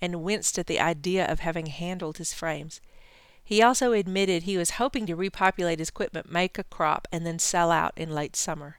and 0.00 0.22
winced 0.22 0.60
at 0.60 0.68
the 0.68 0.78
idea 0.78 1.26
of 1.26 1.40
having 1.40 1.66
handled 1.66 2.18
his 2.18 2.32
frames. 2.32 2.80
He 3.44 3.62
also 3.62 3.92
admitted 3.92 4.44
he 4.44 4.56
was 4.56 4.72
hoping 4.72 5.06
to 5.06 5.16
repopulate 5.16 5.78
his 5.78 5.88
equipment, 5.88 6.30
make 6.30 6.58
a 6.58 6.64
crop, 6.64 7.08
and 7.10 7.26
then 7.26 7.38
sell 7.38 7.70
out 7.70 7.92
in 7.96 8.10
late 8.10 8.36
summer. 8.36 8.78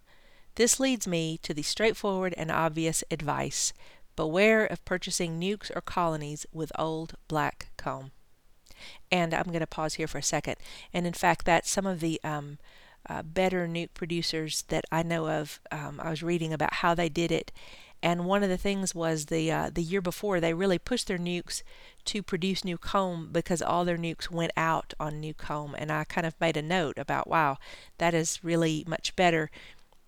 This 0.56 0.80
leads 0.80 1.08
me 1.08 1.40
to 1.44 1.54
the 1.54 1.64
straightforward 1.64 2.34
and 2.38 2.52
obvious 2.52 3.04
advice 3.10 3.74
beware 4.16 4.66
of 4.66 4.86
purchasing 4.86 5.40
nukes 5.40 5.76
or 5.76 5.82
colonies 5.82 6.46
with 6.54 6.72
old 6.78 7.16
black 7.28 7.70
comb. 7.78 8.12
And 9.12 9.34
I'm 9.34 9.46
going 9.46 9.60
to 9.60 9.68
pause 9.68 9.96
here 9.96 10.08
for 10.08 10.18
a 10.18 10.24
second. 10.24 10.56
And 10.94 11.08
in 11.08 11.14
fact, 11.14 11.46
that's 11.46 11.70
some 11.70 11.86
of 11.86 12.00
the 12.00 12.20
um, 12.24 12.58
uh, 13.10 13.24
better 13.24 13.68
nuke 13.68 13.94
producers 13.94 14.64
that 14.70 14.86
I 14.92 15.04
know 15.04 15.28
of. 15.30 15.60
Um, 15.72 16.00
I 16.02 16.10
was 16.10 16.24
reading 16.24 16.54
about 16.54 16.76
how 16.76 16.94
they 16.94 17.10
did 17.10 17.32
it, 17.32 17.52
and 18.04 18.26
one 18.26 18.44
of 18.44 18.50
the 18.50 18.58
things 18.58 18.94
was 18.94 19.28
the 19.28 19.50
uh, 19.50 19.70
the 19.74 19.82
year 19.82 20.02
before 20.02 20.42
they 20.42 20.54
really 20.54 20.78
pushed 20.78 21.08
their 21.08 21.18
nukes 21.18 21.64
to 22.04 22.22
produce 22.22 22.66
new 22.66 22.78
comb 22.78 23.30
because 23.32 23.62
all 23.62 23.86
their 23.86 23.98
nukes 23.98 24.30
went 24.30 24.52
out 24.58 24.94
on 25.00 25.22
new 25.22 25.34
comb. 25.34 25.74
And 25.78 25.90
I 25.90 26.04
kind 26.04 26.28
of 26.28 26.40
made 26.40 26.58
a 26.58 26.62
note 26.62 26.98
about 26.98 27.28
wow, 27.30 27.58
that 28.00 28.14
is 28.14 28.44
really 28.44 28.84
much 28.86 29.16
better. 29.16 29.50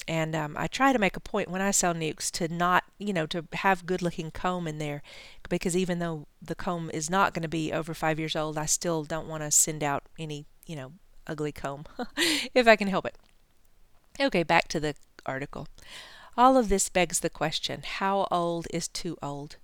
And 0.10 0.36
um, 0.36 0.56
I 0.60 0.68
try 0.68 0.92
to 0.92 1.00
make 1.00 1.16
a 1.16 1.22
point 1.22 1.50
when 1.50 1.62
I 1.62 1.72
sell 1.72 1.94
nukes 1.94 2.30
to 2.32 2.50
not, 2.50 2.84
you 3.00 3.14
know, 3.14 3.25
to 3.28 3.46
have 3.54 3.86
good 3.86 4.02
looking 4.02 4.30
comb 4.30 4.68
in 4.68 4.78
there 4.78 5.02
because 5.50 5.75
even 5.75 6.00
though 6.00 6.28
the 6.42 6.54
comb 6.54 6.92
is 6.94 7.10
not 7.10 7.34
going 7.34 7.44
to 7.44 7.48
be 7.48 7.72
over 7.72 7.94
five 7.94 8.20
years 8.20 8.36
old, 8.36 8.58
I 8.58 8.66
still 8.66 9.06
don't 9.06 9.28
want 9.28 9.42
to 9.42 9.50
send 9.52 9.84
out 9.84 10.04
any, 10.20 10.46
you 10.68 10.75
know, 10.75 10.92
ugly 11.25 11.54
comb 11.54 11.86
if 12.54 12.68
I 12.68 12.75
can 12.75 12.90
help 12.90 13.06
it. 13.06 13.16
Okay, 14.20 14.44
back 14.44 14.68
to 14.68 14.82
the 14.82 14.96
article. 15.25 15.68
All 16.38 16.58
of 16.58 16.68
this 16.68 16.89
begs 16.89 17.22
the 17.22 17.30
question 17.30 17.84
how 17.86 18.27
old 18.30 18.68
is 18.74 18.89
too 18.89 19.18
old? 19.24 19.56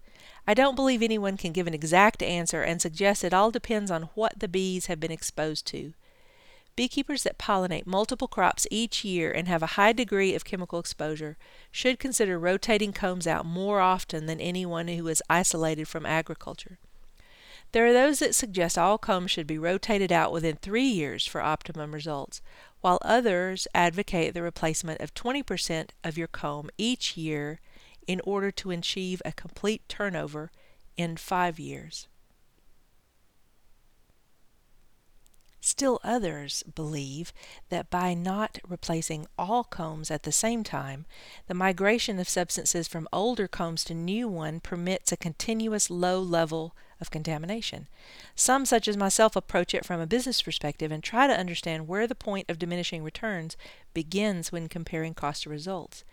I 0.47 0.53
don't 0.53 0.75
believe 0.75 1.01
anyone 1.01 1.35
can 1.35 1.51
give 1.51 1.67
an 1.67 1.73
exact 1.73 2.23
answer 2.23 2.63
and 2.63 2.81
suggest 2.81 3.23
it 3.23 3.33
all 3.33 3.51
depends 3.51 3.91
on 3.91 4.09
what 4.15 4.39
the 4.39 4.47
bees 4.47 4.85
have 4.85 4.99
been 4.99 5.11
exposed 5.11 5.67
to. 5.67 5.93
Beekeepers 6.77 7.23
that 7.23 7.37
pollinate 7.37 7.85
multiple 7.85 8.29
crops 8.29 8.65
each 8.71 9.03
year 9.03 9.31
and 9.31 9.49
have 9.49 9.61
a 9.61 9.75
high 9.77 9.91
degree 9.91 10.33
of 10.33 10.45
chemical 10.45 10.79
exposure 10.79 11.37
should 11.71 11.99
consider 11.99 12.39
rotating 12.39 12.93
combs 12.93 13.27
out 13.27 13.45
more 13.45 13.81
often 13.81 14.25
than 14.25 14.39
anyone 14.39 14.87
who 14.87 15.07
is 15.09 15.21
isolated 15.29 15.89
from 15.89 16.05
agriculture. 16.05 16.79
There 17.71 17.85
are 17.85 17.93
those 17.93 18.19
that 18.19 18.35
suggest 18.35 18.77
all 18.77 18.97
combs 18.97 19.31
should 19.31 19.47
be 19.47 19.57
rotated 19.57 20.11
out 20.11 20.33
within 20.33 20.57
three 20.57 20.87
years 20.87 21.25
for 21.25 21.41
optimum 21.41 21.93
results, 21.93 22.41
while 22.81 22.99
others 23.01 23.67
advocate 23.73 24.33
the 24.33 24.41
replacement 24.41 24.99
of 24.99 25.13
20% 25.13 25.89
of 26.03 26.17
your 26.17 26.27
comb 26.27 26.69
each 26.77 27.15
year 27.15 27.59
in 28.07 28.19
order 28.25 28.51
to 28.51 28.71
achieve 28.71 29.21
a 29.23 29.31
complete 29.31 29.87
turnover 29.87 30.51
in 30.97 31.15
five 31.15 31.59
years. 31.59 32.07
Still 35.63 35.99
others 36.03 36.63
believe 36.63 37.31
that 37.69 37.91
by 37.91 38.15
not 38.15 38.57
replacing 38.67 39.27
all 39.37 39.63
combs 39.63 40.09
at 40.09 40.23
the 40.23 40.31
same 40.31 40.63
time, 40.63 41.05
the 41.47 41.53
migration 41.53 42.19
of 42.19 42.27
substances 42.27 42.87
from 42.87 43.07
older 43.13 43.47
combs 43.47 43.83
to 43.85 43.93
new 43.93 44.27
one 44.27 44.59
permits 44.59 45.11
a 45.11 45.17
continuous 45.17 45.91
low 45.91 46.19
level 46.19 46.75
of 47.01 47.11
contamination. 47.11 47.87
Some, 48.35 48.65
such 48.65 48.87
as 48.87 48.95
myself, 48.95 49.35
approach 49.35 49.73
it 49.73 49.85
from 49.85 49.99
a 49.99 50.07
business 50.07 50.41
perspective 50.41 50.91
and 50.91 51.03
try 51.03 51.27
to 51.27 51.37
understand 51.37 51.87
where 51.87 52.07
the 52.07 52.15
point 52.15 52.49
of 52.49 52.59
diminishing 52.59 53.03
returns 53.03 53.57
begins 53.93 54.51
when 54.51 54.69
comparing 54.69 55.13
cost 55.13 55.43
to 55.43 55.49
results. 55.49 56.03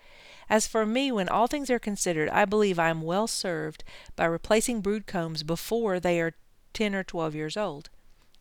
As 0.51 0.67
for 0.67 0.87
me, 0.87 1.13
when 1.13 1.29
all 1.29 1.47
things 1.47 1.71
are 1.71 1.79
considered, 1.79 2.31
I 2.31 2.45
believe 2.45 2.79
I 2.79 2.89
am 2.89 3.03
well 3.03 3.27
served 3.27 3.85
by 4.17 4.25
replacing 4.25 4.81
brood 4.81 5.07
combs 5.07 5.43
before 5.43 6.01
they 6.01 6.21
are 6.21 6.35
10 6.73 6.95
or 6.95 7.05
12 7.05 7.35
years 7.35 7.57
old. 7.57 7.91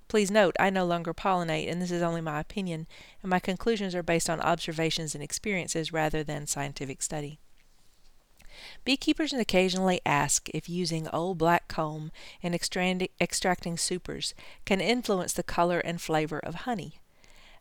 Please 0.07 0.31
note, 0.31 0.55
I 0.57 0.69
no 0.69 0.85
longer 0.85 1.13
pollinate, 1.13 1.69
and 1.69 1.81
this 1.81 1.91
is 1.91 2.01
only 2.01 2.21
my 2.21 2.39
opinion, 2.39 2.87
and 3.21 3.29
my 3.29 3.39
conclusions 3.39 3.93
are 3.93 4.03
based 4.03 4.29
on 4.29 4.39
observations 4.39 5.13
and 5.13 5.23
experiences 5.23 5.91
rather 5.91 6.23
than 6.23 6.47
scientific 6.47 7.01
study. 7.01 7.39
Beekeepers 8.85 9.33
occasionally 9.33 10.01
ask 10.05 10.49
if 10.49 10.69
using 10.69 11.07
old 11.09 11.37
black 11.37 11.67
comb 11.67 12.11
in 12.41 12.53
extracting 12.53 13.77
supers 13.77 14.33
can 14.65 14.81
influence 14.81 15.33
the 15.33 15.43
color 15.43 15.79
and 15.79 16.01
flavor 16.01 16.39
of 16.39 16.55
honey. 16.55 16.99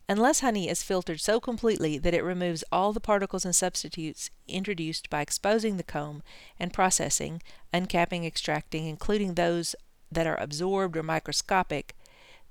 Unless 0.09 0.39
honey 0.39 0.69
is 0.69 0.83
filtered 0.83 1.19
so 1.19 1.41
completely 1.41 1.97
that 1.97 2.13
it 2.13 2.23
removes 2.23 2.63
all 2.71 2.93
the 2.93 3.01
particles 3.01 3.43
and 3.43 3.55
substitutes 3.55 4.29
introduced 4.47 5.09
by 5.09 5.19
exposing 5.21 5.75
the 5.75 5.83
comb 5.83 6.23
and 6.57 6.73
processing, 6.73 7.41
uncapping, 7.73 8.25
extracting, 8.25 8.87
including 8.87 9.33
those 9.33 9.75
that 10.09 10.25
are 10.25 10.39
absorbed 10.39 10.95
or 10.95 11.03
microscopic, 11.03 11.93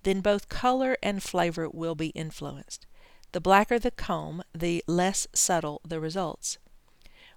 then 0.02 0.20
both 0.20 0.50
color 0.50 0.98
and 1.02 1.22
flavor 1.22 1.68
will 1.70 1.94
be 1.94 2.08
influenced. 2.08 2.86
The 3.32 3.40
blacker 3.40 3.78
the 3.78 3.90
comb, 3.90 4.42
the 4.54 4.84
less 4.86 5.26
subtle 5.32 5.80
the 5.82 5.98
results. 5.98 6.58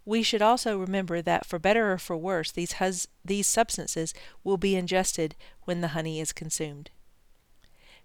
We 0.09 0.23
should 0.23 0.41
also 0.41 0.79
remember 0.79 1.21
that 1.21 1.45
for 1.45 1.59
better 1.59 1.91
or 1.91 1.99
for 1.99 2.17
worse, 2.17 2.51
these, 2.51 2.71
hus- 2.73 3.07
these 3.23 3.45
substances 3.45 4.11
will 4.43 4.57
be 4.57 4.75
ingested 4.75 5.35
when 5.65 5.81
the 5.81 5.89
honey 5.89 6.19
is 6.19 6.33
consumed. 6.33 6.89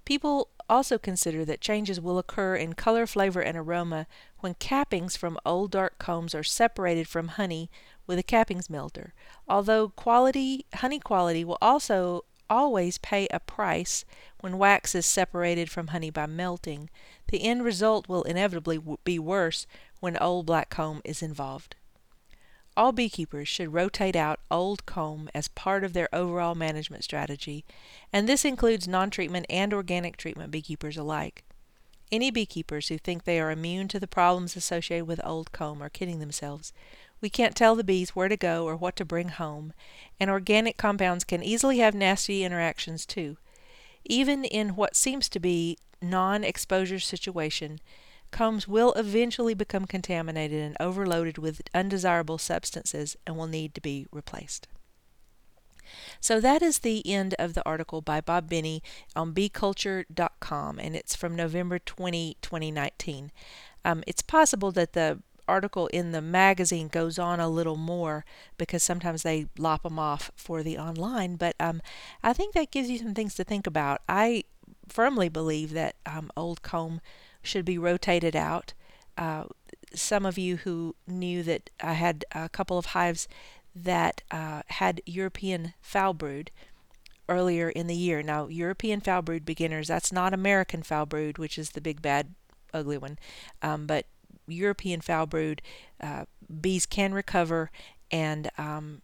People 0.05 0.51
also 0.69 0.99
consider 0.99 1.47
that 1.47 1.63
changes 1.63 2.03
will 2.03 2.19
occur 2.19 2.57
in 2.57 2.75
color, 2.75 3.07
flavor, 3.07 3.41
and 3.41 3.57
aroma 3.57 4.07
when 4.41 4.53
cappings 4.53 5.17
from 5.17 5.39
old 5.47 5.71
dark 5.71 5.99
combs 5.99 6.35
are 6.35 6.43
separated 6.43 7.09
from 7.09 7.29
honey 7.29 7.71
with 8.07 8.19
a 8.19 8.23
cappings 8.23 8.69
melter. 8.69 9.15
Although 9.49 9.89
quality 9.89 10.67
honey 10.75 11.01
quality 11.01 11.43
will 11.43 11.57
also 11.63 12.27
always 12.51 12.99
pay 12.99 13.27
a 13.31 13.41
price 13.41 14.05
when 14.41 14.59
wax 14.59 14.95
is 14.95 15.07
separated 15.07 15.71
from 15.71 15.87
honey 15.87 16.11
by 16.11 16.27
melting, 16.27 16.91
the 17.29 17.45
end 17.45 17.65
result 17.65 18.11
will 18.11 18.25
inevitably 18.25 18.79
be 19.05 19.19
worse 19.19 19.67
when 20.01 20.19
old 20.19 20.45
black 20.45 20.69
comb 20.69 21.01
is 21.03 21.23
involved. 21.23 21.77
All 22.77 22.91
beekeepers 22.91 23.47
should 23.47 23.73
rotate 23.73 24.17
out 24.17 24.41
old 24.51 24.85
comb 24.85 25.31
as 25.33 25.47
part 25.47 25.85
of 25.85 25.93
their 25.93 26.13
overall 26.13 26.57
management 26.57 27.05
strategy, 27.05 27.65
and 28.13 28.29
this 28.29 28.45
includes 28.45 28.89
non 28.89 29.11
treatment 29.11 29.47
and 29.49 29.73
organic 29.73 30.17
treatment 30.17 30.51
beekeepers 30.51 30.97
alike. 30.97 31.45
Any 32.11 32.31
beekeepers 32.31 32.89
who 32.89 32.99
think 32.99 33.25
they 33.25 33.41
are 33.41 33.53
immune 33.53 33.89
to 33.89 34.01
the 34.01 34.09
problems 34.09 34.57
associated 34.57 35.07
with 35.07 35.25
old 35.25 35.53
comb 35.53 35.83
are 35.83 35.89
kidding 35.89 36.19
themselves. 36.19 36.73
We 37.21 37.31
can't 37.31 37.57
tell 37.57 37.77
the 37.77 37.85
bees 37.85 38.11
where 38.11 38.29
to 38.29 38.37
go 38.37 38.67
or 38.67 38.77
what 38.77 38.97
to 38.97 39.05
bring 39.05 39.29
home, 39.29 39.73
and 40.19 40.29
organic 40.29 40.77
compounds 40.77 41.25
can 41.25 41.43
easily 41.43 41.79
have 41.79 41.95
nasty 41.95 42.45
interactions 42.45 43.07
too. 43.07 43.37
Even 44.05 44.45
in 44.45 44.77
what 44.77 44.97
seems 44.97 45.29
to 45.31 45.39
be 45.39 45.79
non 46.03 46.43
exposure 46.43 46.99
situation, 46.99 47.79
combs 48.35 48.67
will 48.67 48.93
eventually 48.95 49.55
become 49.55 49.85
contaminated 49.85 50.61
and 50.61 50.77
overloaded 50.81 51.39
with 51.39 51.63
undesirable 51.73 52.37
substances 52.37 53.17
and 53.25 53.37
will 53.37 53.47
need 53.47 53.77
to 53.77 53.81
be 53.81 54.07
replaced. 54.11 54.67
So 56.21 56.41
that 56.41 56.61
is 56.61 56.81
the 56.81 57.09
end 57.09 57.37
of 57.39 57.55
the 57.55 57.65
article 57.65 58.01
by 58.01 58.21
Bob 58.21 58.49
Binney 58.49 58.83
on 59.15 59.33
beeculture.com, 59.33 60.81
and 60.81 60.97
it's 60.97 61.15
from 61.15 61.37
November 61.37 61.79
20, 61.79 62.37
2019. 62.43 63.31
Um, 63.85 64.03
it's 64.05 64.23
possible 64.23 64.73
that 64.73 64.95
the 64.95 65.21
article 65.47 65.87
in 65.89 66.11
the 66.11 66.23
magazine 66.23 66.89
goes 66.89 67.21
on 67.21 67.39
a 67.39 67.49
little 67.49 67.77
more 67.77 68.25
because 68.59 68.83
sometimes 68.83 69.23
they 69.23 69.47
lop 69.57 69.85
them 69.85 69.99
off 70.01 70.33
for 70.35 70.65
the 70.65 70.77
online, 70.77 71.37
but 71.37 71.55
um, 71.61 71.81
I 72.21 72.33
think 72.33 72.55
that 72.55 72.73
gives 72.73 72.91
you 72.91 72.99
some 72.99 73.15
things 73.15 73.37
to 73.37 73.45
think 73.45 73.69
about. 73.69 74.01
I 74.09 74.43
firmly 74.89 75.29
believe 75.29 75.73
that 75.75 75.95
um, 76.05 76.33
old 76.37 76.63
comb 76.63 77.01
should 77.45 77.65
be 77.65 77.79
rotated 77.79 78.35
out. 78.35 78.73
Uh, 79.17 79.45
some 79.95 80.27
of 80.27 80.37
you 80.39 80.57
who 80.59 80.97
knew 81.07 81.43
that 81.45 81.71
I 81.81 81.93
had 81.93 82.25
a 82.33 82.49
couple 82.49 82.79
of 82.79 82.87
hives 82.87 83.29
that 83.75 84.23
uh, 84.31 84.63
had 84.67 85.01
European 85.07 85.75
foul 85.81 86.15
brood 86.15 86.51
earlier 87.29 87.69
in 87.69 87.87
the 87.87 87.95
year. 87.95 88.23
Now, 88.23 88.49
European 88.49 89.01
foul 89.01 89.23
brood 89.23 89.45
beginners, 89.45 89.89
that's 89.89 90.13
not 90.13 90.35
American 90.35 90.83
foul 90.83 91.07
brood, 91.07 91.39
which 91.39 91.59
is 91.59 91.71
the 91.71 91.81
big 91.81 92.03
bad 92.03 92.35
ugly 92.73 92.99
one, 92.99 93.19
um, 93.63 93.87
but 93.87 94.07
European 94.47 95.01
foul 95.01 95.27
brood 95.27 95.63
uh, 96.01 96.25
bees 96.61 96.87
can 96.87 97.15
recover 97.15 97.71
and 98.11 98.51
um, 98.59 99.01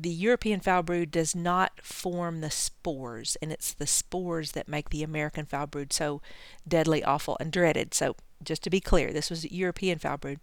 the 0.00 0.10
European 0.10 0.60
foul 0.60 0.82
brood 0.82 1.10
does 1.10 1.34
not 1.34 1.80
form 1.82 2.40
the 2.40 2.50
spores, 2.50 3.36
and 3.42 3.50
it's 3.50 3.72
the 3.72 3.86
spores 3.86 4.52
that 4.52 4.68
make 4.68 4.90
the 4.90 5.02
American 5.02 5.44
foul 5.44 5.66
brood 5.66 5.92
so 5.92 6.22
deadly, 6.66 7.02
awful, 7.02 7.36
and 7.40 7.50
dreaded. 7.50 7.92
So, 7.94 8.14
just 8.42 8.62
to 8.62 8.70
be 8.70 8.80
clear, 8.80 9.12
this 9.12 9.28
was 9.28 9.50
European 9.50 9.98
foul 9.98 10.16
brood. 10.16 10.40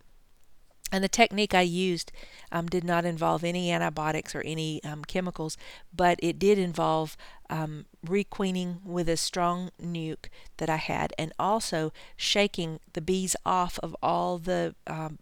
And 0.91 1.03
the 1.03 1.09
technique 1.09 1.55
I 1.55 1.61
used 1.61 2.11
um, 2.51 2.67
did 2.67 2.83
not 2.83 3.05
involve 3.05 3.43
any 3.43 3.71
antibiotics 3.71 4.35
or 4.35 4.41
any 4.41 4.83
um, 4.83 5.03
chemicals, 5.03 5.57
but 5.93 6.19
it 6.21 6.37
did 6.37 6.59
involve 6.59 7.17
um, 7.49 7.85
requeening 8.03 8.81
with 8.83 9.09
a 9.09 9.17
strong 9.17 9.71
nuke 9.81 10.27
that 10.57 10.69
I 10.69 10.75
had, 10.75 11.13
and 11.17 11.33
also 11.39 11.93
shaking 12.17 12.79
the 12.93 13.01
bees 13.01 13.35
off 13.45 13.79
of 13.81 13.95
all 14.03 14.37
the 14.37 14.75
um, 14.85 15.17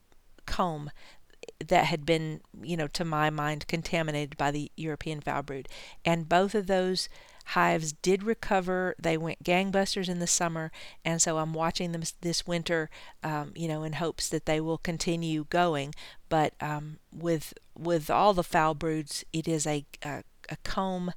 comb 0.46 0.90
that 1.70 1.86
had 1.86 2.06
been, 2.06 2.42
you 2.62 2.78
know, 2.78 2.88
to 2.88 3.06
my 3.06 3.30
mind, 3.30 3.68
contaminated 3.68 4.38
by 4.38 4.52
the 4.52 4.72
European 4.76 5.22
foul 5.22 5.44
brood. 5.44 5.68
And 6.06 6.30
both 6.30 6.56
of 6.56 6.68
those 6.68 7.10
hives 7.48 7.92
did 7.92 8.24
recover. 8.24 8.96
They 8.98 9.18
went 9.18 9.44
gangbusters 9.44 10.10
in 10.10 10.20
the 10.20 10.28
summer, 10.28 10.72
and 11.04 11.22
so 11.22 11.38
I'm 11.38 11.54
watching 11.54 11.92
them 11.92 12.04
this 12.22 12.48
winter, 12.48 12.90
um, 13.24 13.52
you 13.56 13.68
know, 13.68 13.84
in 13.84 13.94
hopes 13.94 14.30
that 14.30 14.46
they 14.46 14.62
will 14.62 14.78
continue 14.78 15.46
going. 15.50 15.94
But 16.30 16.54
um, 16.62 17.00
with 17.12 17.54
with 17.78 18.10
all 18.10 18.34
the 18.34 18.44
foul 18.44 18.74
broods, 18.74 19.26
it 19.34 19.48
is 19.48 19.68
a, 19.68 19.86
a, 20.04 20.24
a 20.50 20.58
comb 20.64 21.12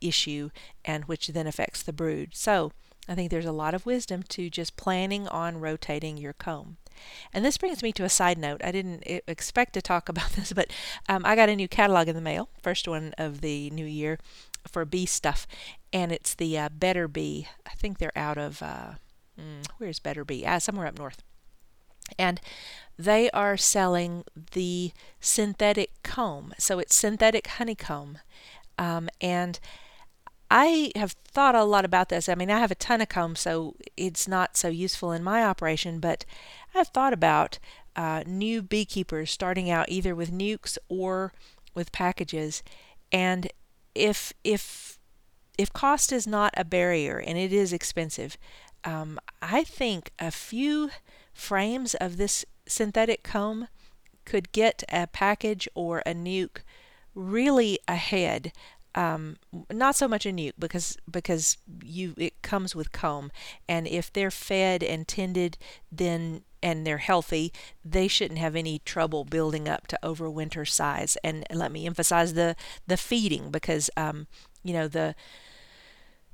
issue, 0.00 0.50
and 0.84 1.04
which 1.04 1.28
then 1.28 1.46
affects 1.46 1.82
the 1.82 1.92
brood. 1.92 2.30
So 2.32 2.72
I 3.08 3.14
think 3.14 3.30
there's 3.30 3.44
a 3.44 3.52
lot 3.52 3.74
of 3.74 3.86
wisdom 3.86 4.22
to 4.30 4.48
just 4.48 4.76
planning 4.76 5.28
on 5.28 5.60
rotating 5.60 6.16
your 6.16 6.32
comb. 6.32 6.78
And 7.32 7.44
this 7.44 7.56
brings 7.56 7.82
me 7.82 7.92
to 7.92 8.04
a 8.04 8.08
side 8.08 8.38
note. 8.38 8.60
I 8.64 8.72
didn't 8.72 9.04
expect 9.26 9.74
to 9.74 9.82
talk 9.82 10.08
about 10.14 10.30
this, 10.30 10.52
but 10.52 10.72
um, 11.08 11.22
I 11.24 11.36
got 11.36 11.48
a 11.48 11.56
new 11.56 11.68
catalog 11.68 12.08
in 12.08 12.14
the 12.14 12.20
mail, 12.20 12.48
first 12.62 12.88
one 12.88 13.12
of 13.18 13.40
the 13.40 13.70
new 13.70 13.86
year 13.86 14.18
for 14.66 14.84
bee 14.84 15.06
stuff, 15.06 15.46
and 15.92 16.10
it's 16.10 16.34
the 16.34 16.58
uh, 16.58 16.68
Betterbee. 16.70 17.46
I 17.66 17.74
think 17.74 17.98
they're 17.98 18.16
out 18.16 18.38
of 18.38 18.62
uh, 18.62 18.94
mm, 19.38 19.66
where's 19.78 20.00
Betterbee? 20.00 20.44
Ah, 20.46 20.58
somewhere 20.58 20.86
up 20.86 20.98
north. 20.98 21.22
And 22.18 22.40
they 22.98 23.30
are 23.30 23.56
selling 23.56 24.24
the 24.52 24.92
synthetic 25.20 25.90
comb. 26.02 26.54
So 26.58 26.78
it's 26.78 26.94
synthetic 26.94 27.46
honeycomb. 27.46 28.18
Um, 28.78 29.08
and 29.20 29.58
I 30.50 30.92
have 30.94 31.12
thought 31.12 31.54
a 31.54 31.64
lot 31.64 31.84
about 31.84 32.08
this. 32.08 32.28
I 32.28 32.34
mean, 32.34 32.50
I 32.50 32.58
have 32.60 32.70
a 32.70 32.76
ton 32.76 33.00
of 33.00 33.08
comb, 33.08 33.36
so 33.36 33.74
it's 33.96 34.28
not 34.28 34.56
so 34.56 34.68
useful 34.68 35.12
in 35.12 35.24
my 35.24 35.42
operation, 35.42 36.00
but 36.00 36.24
I've 36.74 36.88
thought 36.88 37.12
about 37.12 37.58
uh, 37.96 38.22
new 38.26 38.62
beekeepers 38.62 39.30
starting 39.30 39.70
out 39.70 39.88
either 39.88 40.14
with 40.14 40.32
nukes 40.32 40.78
or 40.88 41.32
with 41.74 41.92
packages, 41.92 42.62
and 43.10 43.48
if 43.94 44.32
if 44.42 44.98
if 45.56 45.72
cost 45.72 46.12
is 46.12 46.26
not 46.26 46.52
a 46.56 46.64
barrier 46.64 47.18
and 47.18 47.38
it 47.38 47.52
is 47.52 47.72
expensive, 47.72 48.36
um, 48.84 49.18
I 49.40 49.64
think 49.64 50.10
a 50.18 50.30
few 50.30 50.90
frames 51.32 51.94
of 51.94 52.16
this 52.16 52.44
synthetic 52.66 53.22
comb 53.22 53.68
could 54.24 54.52
get 54.52 54.82
a 54.88 55.06
package 55.06 55.68
or 55.74 56.00
a 56.00 56.14
nuke 56.14 56.62
really 57.14 57.78
ahead 57.86 58.52
um, 58.94 59.36
not 59.72 59.96
so 59.96 60.06
much 60.06 60.26
a 60.26 60.30
nuke 60.30 60.54
because 60.58 60.96
because 61.10 61.56
you 61.82 62.14
it 62.16 62.42
comes 62.42 62.74
with 62.74 62.92
comb 62.92 63.30
and 63.68 63.86
if 63.88 64.12
they're 64.12 64.30
fed 64.30 64.82
and 64.82 65.08
tended 65.08 65.58
then 65.90 66.42
and 66.62 66.86
they're 66.86 66.98
healthy, 66.98 67.52
they 67.84 68.08
shouldn't 68.08 68.38
have 68.38 68.56
any 68.56 68.80
trouble 68.86 69.26
building 69.26 69.68
up 69.68 69.86
to 69.86 69.98
overwinter 70.02 70.66
size. 70.66 71.18
And 71.22 71.44
let 71.52 71.70
me 71.70 71.86
emphasize 71.86 72.32
the 72.32 72.56
the 72.86 72.96
feeding 72.96 73.50
because 73.50 73.90
um, 73.96 74.26
you 74.62 74.72
know 74.72 74.88
the 74.88 75.14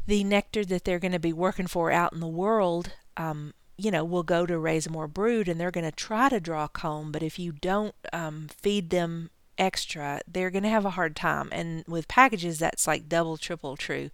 the 0.06 0.22
nectar 0.22 0.64
that 0.64 0.84
they're 0.84 1.00
going 1.00 1.12
to 1.12 1.18
be 1.18 1.32
working 1.32 1.66
for 1.66 1.90
out 1.90 2.12
in 2.12 2.20
the 2.20 2.26
world 2.26 2.92
um, 3.16 3.52
you 3.80 3.90
know, 3.90 4.04
will 4.04 4.22
go 4.22 4.44
to 4.44 4.58
raise 4.58 4.88
more 4.90 5.08
brood 5.08 5.48
and 5.48 5.58
they're 5.58 5.70
going 5.70 5.84
to 5.84 5.92
try 5.92 6.28
to 6.28 6.38
draw 6.38 6.68
comb, 6.68 7.10
but 7.10 7.22
if 7.22 7.38
you 7.38 7.50
don't 7.50 7.94
um, 8.12 8.48
feed 8.60 8.90
them 8.90 9.30
extra, 9.60 10.20
they're 10.26 10.50
going 10.50 10.64
to 10.64 10.68
have 10.70 10.86
a 10.86 10.90
hard 10.90 11.14
time. 11.14 11.50
And 11.52 11.84
with 11.86 12.08
packages, 12.08 12.58
that's 12.58 12.86
like 12.86 13.08
double, 13.08 13.36
triple 13.36 13.76
true. 13.76 14.10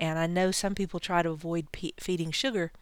And 0.00 0.18
I 0.18 0.26
know 0.26 0.50
some 0.50 0.74
people 0.74 0.98
try 0.98 1.22
to 1.22 1.30
avoid 1.30 1.70
pe- 1.70 1.92
feeding 2.00 2.32
sugar, 2.32 2.72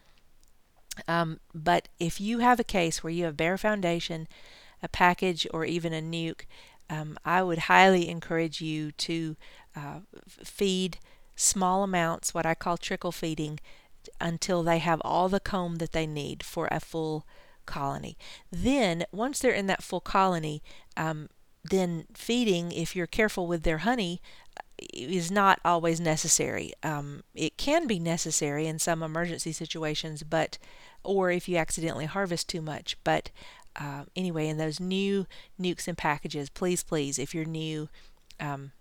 um, 1.07 1.39
but 1.53 1.89
if 1.99 2.21
you 2.21 2.39
have 2.39 2.59
a 2.59 2.63
case 2.63 3.03
where 3.03 3.11
you 3.11 3.25
have 3.25 3.37
bare 3.37 3.57
foundation, 3.57 4.27
a 4.81 4.87
package, 4.87 5.45
or 5.53 5.65
even 5.65 5.93
a 5.93 6.01
nuke, 6.01 6.45
um, 6.89 7.17
I 7.25 7.43
would 7.43 7.59
highly 7.59 8.07
encourage 8.07 8.61
you 8.61 8.91
to 8.91 9.35
uh, 9.75 9.99
feed 10.27 10.99
small 11.35 11.83
amounts, 11.83 12.33
what 12.33 12.45
I 12.45 12.55
call 12.55 12.77
trickle 12.77 13.11
feeding, 13.11 13.59
until 14.21 14.63
they 14.63 14.77
have 14.77 15.01
all 15.03 15.29
the 15.29 15.39
comb 15.39 15.77
that 15.77 15.91
they 15.91 16.07
need 16.07 16.43
for 16.43 16.67
a 16.71 16.79
full 16.79 17.25
colony. 17.65 18.17
Then, 18.51 19.05
once 19.11 19.39
they're 19.39 19.51
in 19.51 19.67
that 19.67 19.83
full 19.83 19.99
colony, 20.01 20.61
um, 20.95 21.29
then 21.69 22.05
feeding, 22.13 22.71
if 22.71 22.95
you're 22.95 23.07
careful 23.07 23.47
with 23.47 23.63
their 23.63 23.79
honey, 23.79 24.21
is 24.93 25.31
not 25.31 25.59
always 25.63 25.99
necessary. 25.99 26.73
Um, 26.83 27.23
it 27.33 27.57
can 27.57 27.87
be 27.87 27.99
necessary 27.99 28.67
in 28.67 28.79
some 28.79 29.01
emergency 29.01 29.51
situations, 29.51 30.23
but 30.23 30.57
or 31.03 31.31
if 31.31 31.47
you 31.47 31.57
accidentally 31.57 32.05
harvest 32.05 32.49
too 32.49 32.61
much. 32.61 32.97
But 33.03 33.31
uh, 33.75 34.05
anyway, 34.15 34.47
in 34.47 34.57
those 34.57 34.79
new 34.79 35.27
nukes 35.59 35.87
and 35.87 35.97
packages, 35.97 36.49
please, 36.49 36.83
please, 36.83 37.19
if 37.19 37.33
you're 37.33 37.45
new, 37.45 37.89
um, 38.39 38.71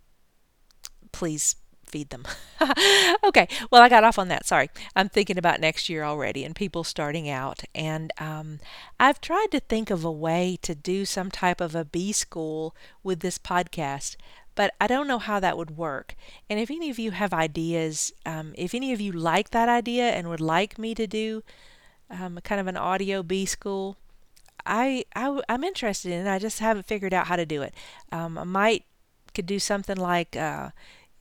please 1.13 1.57
feed 1.85 2.11
them. 2.11 2.25
okay, 3.25 3.49
well, 3.71 3.83
I 3.83 3.89
got 3.89 4.05
off 4.05 4.19
on 4.19 4.29
that. 4.29 4.47
Sorry. 4.47 4.71
I'm 4.95 5.09
thinking 5.09 5.39
about 5.39 5.61
next 5.61 5.89
year 5.89 6.05
already 6.05 6.45
and 6.45 6.55
people 6.55 6.85
starting 6.85 7.29
out. 7.29 7.63
And 7.75 8.13
um, 8.19 8.61
I've 8.99 9.21
tried 9.21 9.49
to 9.53 9.61
think 9.61 9.91
of 9.91 10.05
a 10.05 10.13
way 10.13 10.59
to 10.63 10.75
do 10.75 11.05
some 11.05 11.31
type 11.31 11.61
of 11.61 11.75
a 11.75 11.85
bee 11.85 12.13
school 12.13 12.75
with 13.03 13.21
this 13.21 13.39
podcast. 13.39 14.17
But 14.55 14.75
I 14.81 14.87
don't 14.87 15.09
know 15.09 15.19
how 15.19 15.41
that 15.41 15.57
would 15.59 15.77
work. 15.77 16.15
And 16.49 16.61
if 16.61 16.71
any 16.71 16.91
of 16.91 16.99
you 16.99 17.11
have 17.11 17.33
ideas, 17.33 18.13
um, 18.25 18.55
if 18.57 18.75
any 18.75 18.93
of 18.93 19.01
you 19.01 19.13
like 19.13 19.51
that 19.51 19.69
idea 19.69 20.11
and 20.11 20.29
would 20.29 20.41
like 20.41 20.79
me 20.79 20.95
to 20.95 21.07
do 21.07 21.43
um, 22.09 22.39
kind 22.45 22.61
of 22.61 22.69
an 22.69 22.77
audio 22.77 23.23
bee 23.23 23.47
school, 23.47 23.97
I, 24.65 25.05
I 25.15 25.41
am 25.49 25.65
interested 25.65 26.13
in 26.13 26.27
it. 26.27 26.31
I 26.31 26.39
just 26.39 26.61
haven't 26.61 26.87
figured 26.87 27.13
out 27.13 27.27
how 27.27 27.37
to 27.37 27.45
do 27.45 27.63
it. 27.63 27.75
Um, 28.13 28.39
I 28.39 28.45
might 28.45 28.85
could 29.35 29.47
do 29.47 29.59
something 29.59 29.97
like 29.97 30.37
uh, 30.37 30.71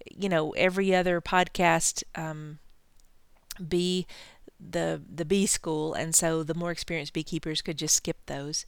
you 0.09 0.29
know, 0.29 0.51
every 0.51 0.93
other 0.93 1.21
podcast 1.21 2.03
um, 2.15 2.59
be 3.67 4.07
the 4.59 5.01
the 5.13 5.25
bee 5.25 5.45
school, 5.45 5.93
and 5.93 6.15
so 6.15 6.43
the 6.43 6.53
more 6.53 6.71
experienced 6.71 7.13
beekeepers 7.13 7.61
could 7.61 7.77
just 7.77 7.95
skip 7.95 8.17
those. 8.25 8.65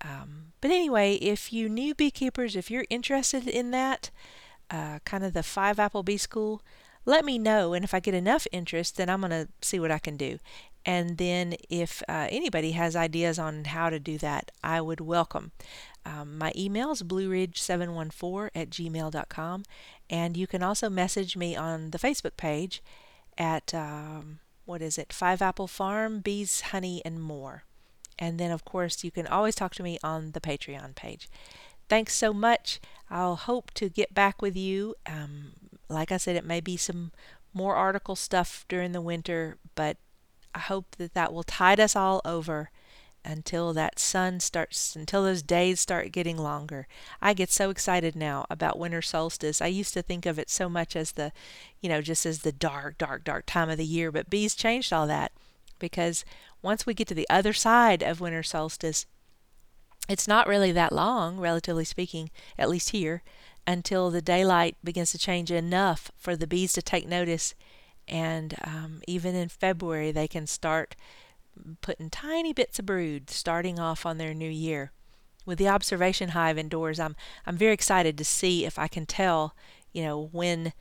Um, 0.00 0.52
but 0.60 0.70
anyway, 0.70 1.14
if 1.14 1.52
you 1.52 1.68
new 1.68 1.94
beekeepers, 1.94 2.54
if 2.54 2.70
you're 2.70 2.86
interested 2.88 3.48
in 3.48 3.70
that, 3.72 4.10
uh, 4.70 5.00
kind 5.04 5.24
of 5.24 5.32
the 5.32 5.42
five 5.42 5.78
apple 5.78 6.02
bee 6.02 6.16
school, 6.16 6.62
let 7.04 7.24
me 7.24 7.38
know. 7.38 7.72
And 7.72 7.84
if 7.84 7.94
I 7.94 8.00
get 8.00 8.14
enough 8.14 8.46
interest, 8.52 8.96
then 8.96 9.08
I'm 9.08 9.20
going 9.20 9.30
to 9.30 9.48
see 9.60 9.80
what 9.80 9.90
I 9.90 9.98
can 9.98 10.16
do. 10.16 10.38
And 10.84 11.18
then 11.18 11.54
if 11.68 12.02
uh, 12.08 12.28
anybody 12.30 12.72
has 12.72 12.94
ideas 12.94 13.38
on 13.38 13.64
how 13.64 13.90
to 13.90 13.98
do 13.98 14.18
that, 14.18 14.50
I 14.62 14.80
would 14.80 15.00
welcome. 15.00 15.52
Um, 16.06 16.38
my 16.38 16.52
email 16.56 16.92
is 16.92 17.02
blueridge714 17.02 18.50
at 18.54 18.70
gmail.com. 18.70 19.64
And 20.10 20.36
you 20.36 20.46
can 20.46 20.62
also 20.62 20.88
message 20.88 21.36
me 21.36 21.56
on 21.56 21.90
the 21.90 21.98
Facebook 21.98 22.36
page 22.36 22.82
at, 23.36 23.74
um, 23.74 24.40
what 24.64 24.82
is 24.82 24.98
it, 24.98 25.12
Five 25.12 25.42
Apple 25.42 25.66
Farm, 25.66 26.20
Bees, 26.20 26.60
Honey, 26.62 27.02
and 27.04 27.20
More. 27.20 27.64
And 28.18 28.38
then, 28.40 28.50
of 28.50 28.64
course, 28.64 29.04
you 29.04 29.10
can 29.10 29.26
always 29.26 29.54
talk 29.54 29.74
to 29.76 29.82
me 29.82 29.98
on 30.02 30.32
the 30.32 30.40
Patreon 30.40 30.94
page. 30.94 31.28
Thanks 31.88 32.14
so 32.14 32.32
much. 32.32 32.80
I'll 33.10 33.36
hope 33.36 33.70
to 33.74 33.88
get 33.88 34.12
back 34.14 34.42
with 34.42 34.56
you. 34.56 34.94
Um, 35.06 35.52
like 35.88 36.10
I 36.10 36.16
said, 36.16 36.36
it 36.36 36.44
may 36.44 36.60
be 36.60 36.76
some 36.76 37.12
more 37.54 37.76
article 37.76 38.16
stuff 38.16 38.64
during 38.68 38.92
the 38.92 39.00
winter, 39.00 39.56
but 39.74 39.96
I 40.54 40.58
hope 40.60 40.96
that 40.96 41.14
that 41.14 41.32
will 41.32 41.44
tide 41.44 41.80
us 41.80 41.94
all 41.96 42.20
over 42.24 42.70
until 43.24 43.72
that 43.74 43.98
sun 43.98 44.40
starts, 44.40 44.96
until 44.96 45.22
those 45.22 45.42
days 45.42 45.80
start 45.80 46.12
getting 46.12 46.38
longer. 46.38 46.86
I 47.20 47.34
get 47.34 47.50
so 47.50 47.70
excited 47.70 48.16
now 48.16 48.46
about 48.50 48.78
winter 48.78 49.02
solstice. 49.02 49.60
I 49.60 49.66
used 49.66 49.94
to 49.94 50.02
think 50.02 50.26
of 50.26 50.38
it 50.38 50.50
so 50.50 50.68
much 50.68 50.96
as 50.96 51.12
the, 51.12 51.32
you 51.80 51.88
know, 51.88 52.00
just 52.00 52.24
as 52.24 52.40
the 52.40 52.52
dark, 52.52 52.98
dark, 52.98 53.24
dark 53.24 53.46
time 53.46 53.70
of 53.70 53.78
the 53.78 53.84
year, 53.84 54.10
but 54.10 54.30
bees 54.30 54.54
changed 54.54 54.92
all 54.92 55.06
that 55.06 55.32
because 55.78 56.24
once 56.62 56.86
we 56.86 56.94
get 56.94 57.08
to 57.08 57.14
the 57.14 57.28
other 57.28 57.52
side 57.52 58.02
of 58.02 58.20
winter 58.20 58.42
solstice, 58.42 59.06
it's 60.08 60.28
not 60.28 60.48
really 60.48 60.72
that 60.72 60.92
long, 60.92 61.38
relatively 61.38 61.84
speaking, 61.84 62.30
at 62.58 62.68
least 62.68 62.90
here, 62.90 63.22
until 63.66 64.10
the 64.10 64.22
daylight 64.22 64.76
begins 64.82 65.12
to 65.12 65.18
change 65.18 65.50
enough 65.50 66.10
for 66.16 66.34
the 66.34 66.46
bees 66.46 66.72
to 66.72 66.82
take 66.82 67.06
notice. 67.06 67.54
And 68.06 68.54
um, 68.64 69.02
even 69.06 69.34
in 69.34 69.50
February, 69.50 70.10
they 70.10 70.26
can 70.26 70.46
start 70.46 70.96
putting 71.80 72.10
tiny 72.10 72.52
bits 72.52 72.78
of 72.78 72.86
brood 72.86 73.30
starting 73.30 73.78
off 73.78 74.06
on 74.06 74.18
their 74.18 74.34
new 74.34 74.50
year. 74.50 74.92
With 75.46 75.58
the 75.58 75.68
observation 75.68 76.30
hive 76.30 76.58
indoors, 76.58 77.00
I'm 77.00 77.16
I'm 77.46 77.56
very 77.56 77.72
excited 77.72 78.18
to 78.18 78.24
see 78.24 78.66
if 78.66 78.78
I 78.78 78.86
can 78.88 79.06
tell, 79.06 79.54
you 79.92 80.02
know, 80.02 80.28
when 80.32 80.72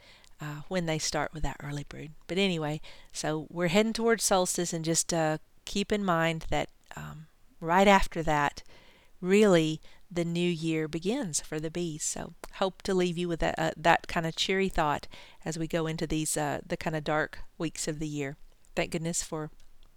uh, 0.42 0.62
when 0.68 0.86
they 0.86 1.00
start 1.00 1.34
with 1.34 1.44
that 1.44 1.58
early 1.64 1.86
brood. 1.88 2.12
But 2.28 2.38
anyway, 2.38 2.82
so 3.12 3.48
we're 3.50 3.70
heading 3.70 3.94
towards 3.94 4.24
solstice, 4.24 4.74
and 4.74 4.84
just 4.84 5.14
uh, 5.14 5.38
keep 5.66 5.92
in 5.92 6.04
mind 6.04 6.46
that 6.50 6.70
um, 6.96 7.28
right 7.62 7.88
after 7.88 8.22
that, 8.24 8.64
really 9.22 9.80
the 10.10 10.26
new 10.26 10.50
year 10.50 10.88
begins 10.88 11.42
for 11.42 11.60
the 11.60 11.72
bees. 11.72 12.04
So 12.04 12.34
hope 12.56 12.82
to 12.84 12.94
leave 12.94 13.18
you 13.18 13.28
with 13.28 13.40
that, 13.42 13.74
that 13.78 14.08
kind 14.08 14.26
of 14.26 14.36
cheery 14.36 14.70
thought 14.70 15.08
as 15.44 15.60
we 15.60 15.68
go 15.68 15.88
into 15.88 16.08
these 16.08 16.38
uh, 16.38 16.62
the 16.66 16.78
kind 16.78 16.96
of 16.96 17.04
dark 17.04 17.40
weeks 17.58 17.88
of 17.88 18.00
the 18.00 18.08
year. 18.08 18.38
Thank 18.76 18.92
goodness 18.92 19.24
for 19.24 19.50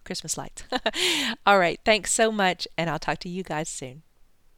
Christmas 0.04 0.36
lights. 0.36 0.64
All 1.46 1.58
right. 1.58 1.80
Thanks 1.84 2.12
so 2.12 2.30
much, 2.32 2.66
and 2.76 2.88
I'll 2.90 2.98
talk 2.98 3.18
to 3.20 3.28
you 3.28 3.42
guys 3.42 3.68
soon. 3.68 4.02